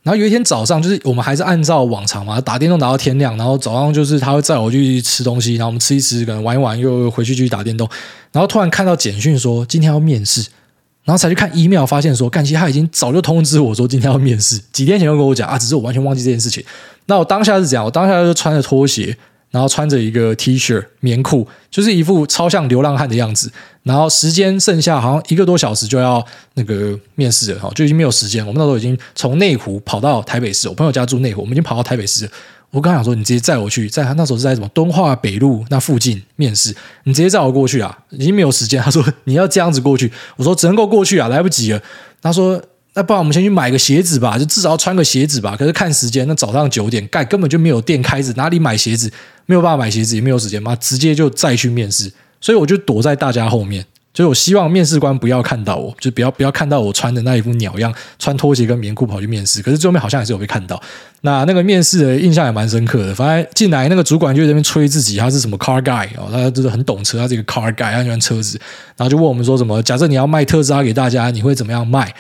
[0.03, 7.89] 然后有一天早上，就是我们还是按照往常嘛，打电动打到天亮，然后早上就是他会载我去吃东西，然后我们吃一吃，可能玩一玩，又回去继续打电动。
[8.33, 10.41] 然后突然看到简讯说今天要面试，
[11.05, 16.65] 然后才去看 email，发现说，干，其实他已经早就通知我说今天要面试，几天前就跟我讲啊，只是我完全忘记这件事情。
[17.07, 17.85] 那我当下是怎样？
[17.85, 19.17] 我当下就穿着拖鞋，
[19.53, 23.53] 然后穿着一个 T 恤、棉裤，就是一副超像流浪汉的样子。
[23.85, 26.25] 然后时间剩下好像一个多小时就要
[26.55, 28.45] 那个面试了，哈，就已经没有时间。
[28.45, 32.29] 我们那时候已经从内湖跑到台北市，我朋友家住内湖，我们已经跑到台北市。
[32.71, 36.75] 我刚想说，你直接载我去，在他那时候是在什么敦化北路那附近面试，
[37.05, 38.83] 你直接载我过去啊，已经没有时间。
[38.83, 41.83] 他说你要这样子过去，我说只能够过去啊，来不及了。
[42.23, 42.59] 他说
[42.95, 45.57] 那不然我们先去买个鞋子吧，就至少要穿个鞋子吧。
[45.59, 49.11] 可是看时间，那早上九点盖根本就没有店开着，哪里买鞋子？
[49.47, 52.13] 没有办法买鞋子，也没有时间嘛，直接就再去面试。
[52.41, 53.85] 所以我就躲在大家后面。
[54.13, 59.63] 就是我希望面试官不要看到我，就不要不要看到我穿的那一副鸟样，穿拖鞋跟棉裤跑去面试。
[59.63, 60.79] 可是最后面好像还是有被看到。
[61.23, 63.15] 那那个面试的印象也蛮深刻的。
[63.15, 68.61] 反正进来那个主管就在那边吹自己，他是什么 car guy 哦，他就是很懂车，他是一个 car guy，他喜欢车子。
[68.99, 72.15] 然后就问我们说什么，假设你要卖特斯拉给大家，你会怎么样卖？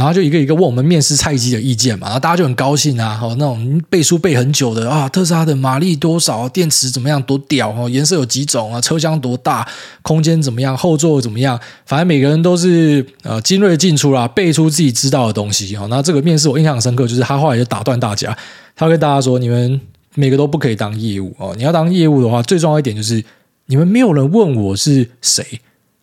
[0.00, 9.68] 然后就一个一个问我们面试菜鸡的意见嘛，然后大家就很高兴啊，哦那种背书背很久的啊，特斯拉的马力多少，电池怎么样，多屌哦，颜色有几种啊，车厢多大，
[10.00, 15.76] 空间怎么样，后座怎么样，反正每个人都是呃精锐进出啦，背出自己知道的东西。
[15.76, 18.34] 哦，那这个面试我印象深刻，就是他后来就打断大家，
[18.74, 19.78] 他跟大家说，你们
[20.14, 23.22] 每个都不可以当业务哦，你要当业务的话，最重要一点就是
[23.66, 25.60] 你们没有人问我是谁。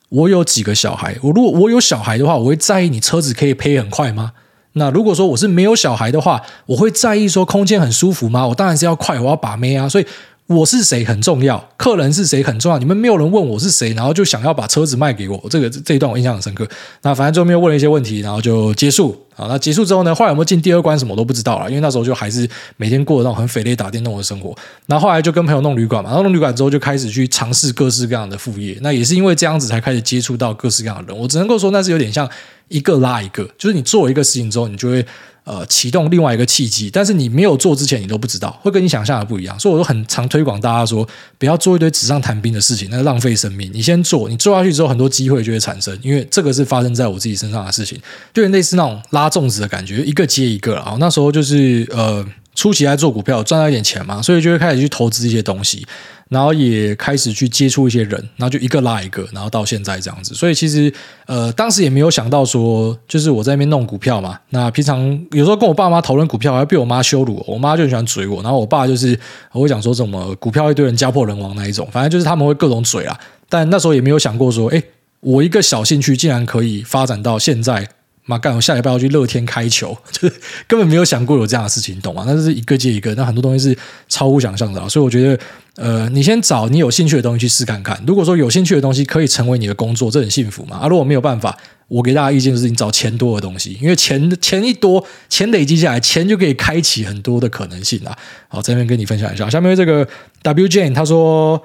[0.10, 4.34] 我有几个小孩，我如果我有小孩的话，我会在意你车子可以配很快吗？
[4.74, 8.48] 那如果说我是没有小孩的话，我会在意说空间很舒服吗？
[8.48, 10.06] 我当然是要快，我要把妹啊，所以。
[10.48, 12.80] 我是谁很重要，客人是谁很重要。
[12.80, 16.66] 你们没有人问我是谁，然后就想要把车子卖给我，这个这一段我印象很深刻。
[17.02, 19.14] 那反正最后面问了一些问题，然后就结束。
[19.36, 24.56] 好，那结束之后呢，后来有没有进第二关什么我都不知道了，因为那时候就还是每天过那种很匪类打电动的生活。
[24.86, 28.78] 然后后来就跟朋友弄旅馆嘛，然后弄旅馆之后就开始去尝试各式各样的副业。
[28.82, 31.22] 那也是因为这样子才开始接触到各式各样的人。
[31.22, 32.28] 我只能够说那是有点像
[32.70, 35.06] 一个拉一个，就是你做一个事情之后，你就会。
[35.48, 39.58] 呃，启动另外一个契机，但是你没有做之前，你都不知道，会跟你想象的不一样。
[39.58, 43.72] 所以我都很常推广大家说，不要做一堆纸上谈兵的事情，那浪费生命。
[43.74, 45.98] 你先做，你做下去之后，很多机会就会产生。
[46.04, 47.98] 因为这个是发生在我自己身上的事情，
[48.34, 50.76] 就类似那种拉粽子的感觉，一个接一个。
[50.76, 52.26] 然后那时候就是呃，
[52.58, 55.86] 初期来做股票，赚到一点钱嘛，所以就会开始去投资一些东西。
[56.30, 60.34] 然后也开始去接触一些人，然后就一个拉一个，然后到现在这样子。
[60.34, 60.92] 所以其实
[61.26, 64.38] 呃，当时也没有想到说，就是我在那边弄股票嘛。
[64.50, 65.00] 那平常
[65.32, 67.42] 有时候跟我爸妈讨论股票，还被我妈羞辱。
[67.48, 69.18] 我妈就很喜欢嘴我，然后我爸就是
[69.54, 73.18] 我会讲说什么股票一堆人家破人亡那一种，反正就是他们会各种嘴啊。
[73.48, 74.84] 但那时候也没有想过说，哎，
[75.22, 77.88] 我一个小兴趣竟然可以发展到现在。
[78.28, 78.54] 妈干！
[78.54, 80.36] 我下礼拜要去乐天开球，就是
[80.68, 82.26] 根本没有想过有这样的事情，懂吗？
[82.28, 83.78] 那是一个接一个，那很多东西是
[84.10, 85.40] 超乎想象的，所以我觉得，
[85.78, 87.98] 呃，你先找你有兴趣的东西去试看看。
[88.06, 90.78] 如果说有兴趣的东西可以成为你的工作，这很幸福嘛。
[90.78, 91.58] 啊，如果没有办法，
[91.88, 98.14] 我给大家意见就是你找钱多的东西，因为钱钱一多，钱累积下来，钱就可以开启很多的可能性啊。
[98.50, 99.50] 好，这边跟你分享一下。
[99.50, 100.06] 下面这个
[100.42, 101.64] W Jane 他说：“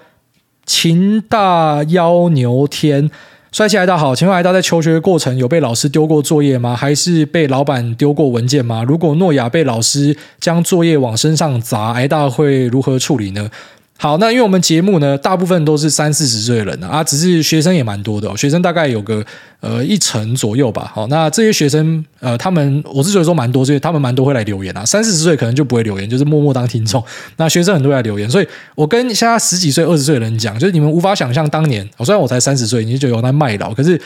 [0.64, 3.10] 秦大妖牛天。”
[3.52, 6.74] 帅气，来到好，请问来到在求学过程有被老师丢过作业吗？
[6.74, 8.82] 还是被老板丢过文件吗？
[8.82, 13.50] 如果诺亚被老师将作业往身上砸，挨大会如何处理呢？
[14.02, 19.24] 好，那因为我们节目呢，大部分都是三四十岁的人啊，啊只是学生也蛮多的哦，学生大概有个
[19.60, 20.90] 呃一成左右吧。
[20.92, 24.84] 好，那这些学生呃，他们我是觉得说蛮多，所以他们蛮多会来留言啊。
[24.84, 27.00] 三四十岁可能就不会留言，就是默默当听众。
[27.38, 34.00] 那学生很多来留言，所以我跟现在十几岁、二十岁的人讲，就是你们无法想象当年，虽然我才三十岁，你就觉得我在卖老，可是。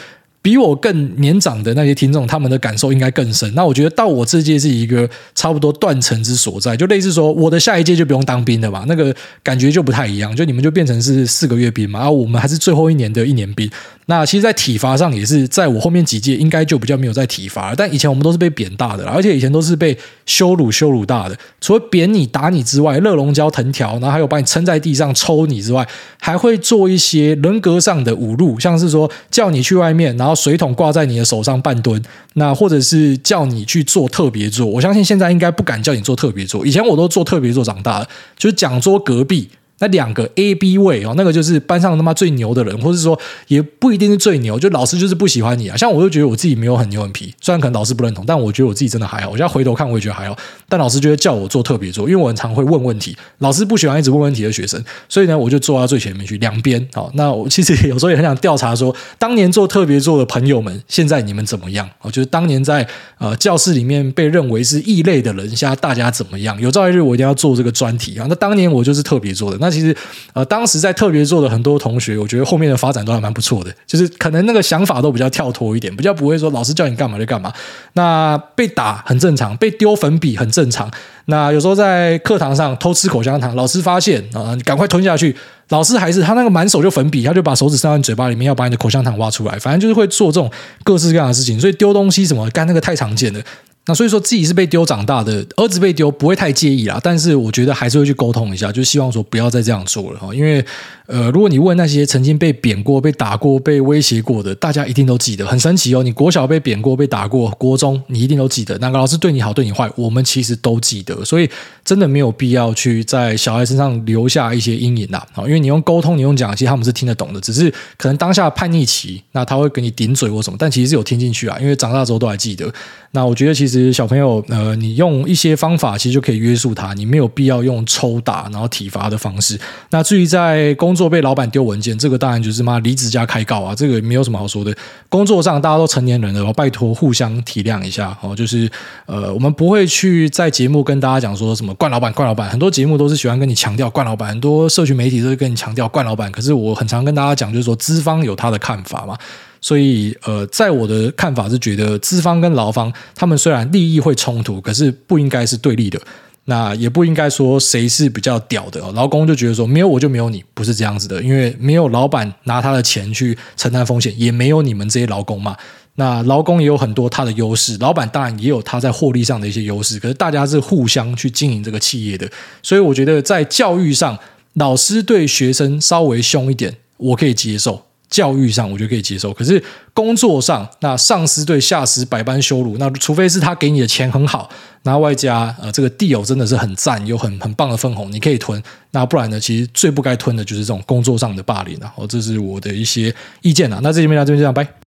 [0.46, 3.52] 比我更年长的那些听众，他们的感受应该更深。
[3.56, 10.36] 那我觉得到我这届是一个差不多断层之所在，就类似说我的下一届就不用当兵了嘛，那个感觉就不太一样。
[10.36, 13.68] 就你们就变成是四个月兵嘛，然后我们还是最后一年的一年兵。
[14.08, 21.36] 那其实，在体罚上也是，在我后面几届应该就比较没有在体罚，但以前我们都是被贬大的，而且以前都是被羞辱羞辱大的。
[21.60, 25.84] 除了贬你打你之外，热熔胶藤条，然后还有把你撑在地上抽你之外，
[26.20, 32.00] 还会做一些人格上的侮辱，像是说叫你去外面，然后水桶挂在你的手上半蹲，
[32.34, 34.66] 那或者是叫你去做特别座。
[34.66, 39.48] 我相信现在应该不敢叫你做特别座，以前我都做特别座长大的，就是讲桌隔壁。
[39.78, 43.18] 那两个 A、B 位哦，那个就是班上他妈最牛的人，或者说
[43.48, 45.76] 也不一定是最牛，就老师就是不喜欢你啊。
[45.76, 49.30] 像我就觉得我自己没有很牛很皮，虽然可能老师不认同，但我觉得我自己真的还好。
[49.30, 50.36] 我现在回头看，我也觉得还好。
[50.68, 56.84] 但老师就会叫我做特别座，因为我很常会问问题，老师不喜欢一直问问题的学生，所以呢，我就坐到最前面去，两边。
[56.94, 61.88] 好，那我其实有时候也很想调查说，当年做特别座的朋友们，现在你们怎么样？
[62.00, 62.86] 哦，就是当年在
[63.18, 66.58] 呃教室里面被认为是异类的人，现在大家怎么样？
[66.60, 68.26] 有朝一日我一定要做这个专题啊。
[68.28, 69.94] 那当年我就是特别座的，那那其实
[70.32, 70.46] 呃。
[70.46, 77.52] 当时在特别座的很多同学，我觉得后面的发展都还蛮不错的，就是可能那个想法都比较跳脱一点，比较不会说老师叫你干嘛就干嘛。
[77.94, 80.88] 那被打很正常，被丢粉笔很正常。
[81.24, 85.34] 那有时候在课堂上偷吃口香糖，老师发现啊，你赶快吞下去。
[85.70, 89.58] 老师还是他那个满手就粉笔，他就把手指塞到你嘴巴里面，要把你的口香糖挖出来。
[89.58, 90.48] 反正就是会做这种
[90.84, 93.40] 各式各样的事情，所以丢东西什么干那个太常见了。
[93.86, 100.64] 那所以说自己是被丢长大的，儿子被丢不会太介意啦，但是我觉得还是会去沟通一下，就希望说不要再这样做了哈，因为
[101.06, 106.02] 呃，如果你问那些曾经被贬过、被打过、被威胁过的，大家一定都记得，很神奇哦。
[106.02, 111.48] 你国小被贬过、被打过，国中你一定都记得，哪个老师对你好、对你坏，我们其实都记得，所以
[111.84, 115.24] 真的没有必要去在小孩身上留下一些阴影啦。
[115.38, 122.68] 因为你用沟通、你用讲，其实他们是听得懂的，只是可能当下叛逆期，那他会给你顶嘴或什么，但其实是有听进去啊，因为长大之后都还记得。
[123.12, 129.58] 那我觉得其实实小朋友，呃，你用一些方法其实就可以约束他，你没有必要用抽打然后体罚的方式。
[129.90, 134.76] 那至于在工作被老板丢文件，这个当然就是妈离职加开告啊，这个没有什么好说的。
[135.08, 138.34] 工作上大家都成年人了，拜托互相体谅一下哦。
[138.34, 138.70] 就是
[139.06, 146.30] 呃，我们不会去在节目跟大家讲说什么惯老板惯老板，很多节目都是喜欢跟你强调惯老板，很多社群媒体都是跟你强调惯老板。
[146.32, 149.16] 可是我很常跟大家讲，就是说资方有他的看法嘛。
[149.60, 156.00] 所以，呃，在我的看法是觉得资方跟劳方他们虽然利益会冲突，可是不应该是对立的。
[156.48, 158.80] 那也不应该说谁是比较屌的。
[158.92, 161.20] 劳工就觉得说没有我就没有你，不是这样子的。
[161.20, 165.56] 因为没有老板拿他的钱去承担风险，也没有你们这些劳工嘛。
[165.96, 169.98] 那劳工也有很多他的优势，老板当然也有他在获利上的一些优势。
[169.98, 172.30] 可是大家是互相去经营这个企业的，
[172.62, 174.16] 所以我觉得在教育上，
[174.52, 177.85] 老师对学生稍微凶一点，我可以接受。
[178.08, 184.48] 教育上我觉得可以接受，可是工作上，那上司对下司百般羞辱，那除非是他给你的钱很好，
[184.82, 191.92] 那外加呃这个地友真的是很赞，有很很棒的分红，你可以吞，那不然呢，其实最不该吞的就是这种工作上的霸凌啊。
[191.96, 193.80] 哦，这是我的一些意见啊。
[193.82, 194.85] 那这边呢，这边就这样拜。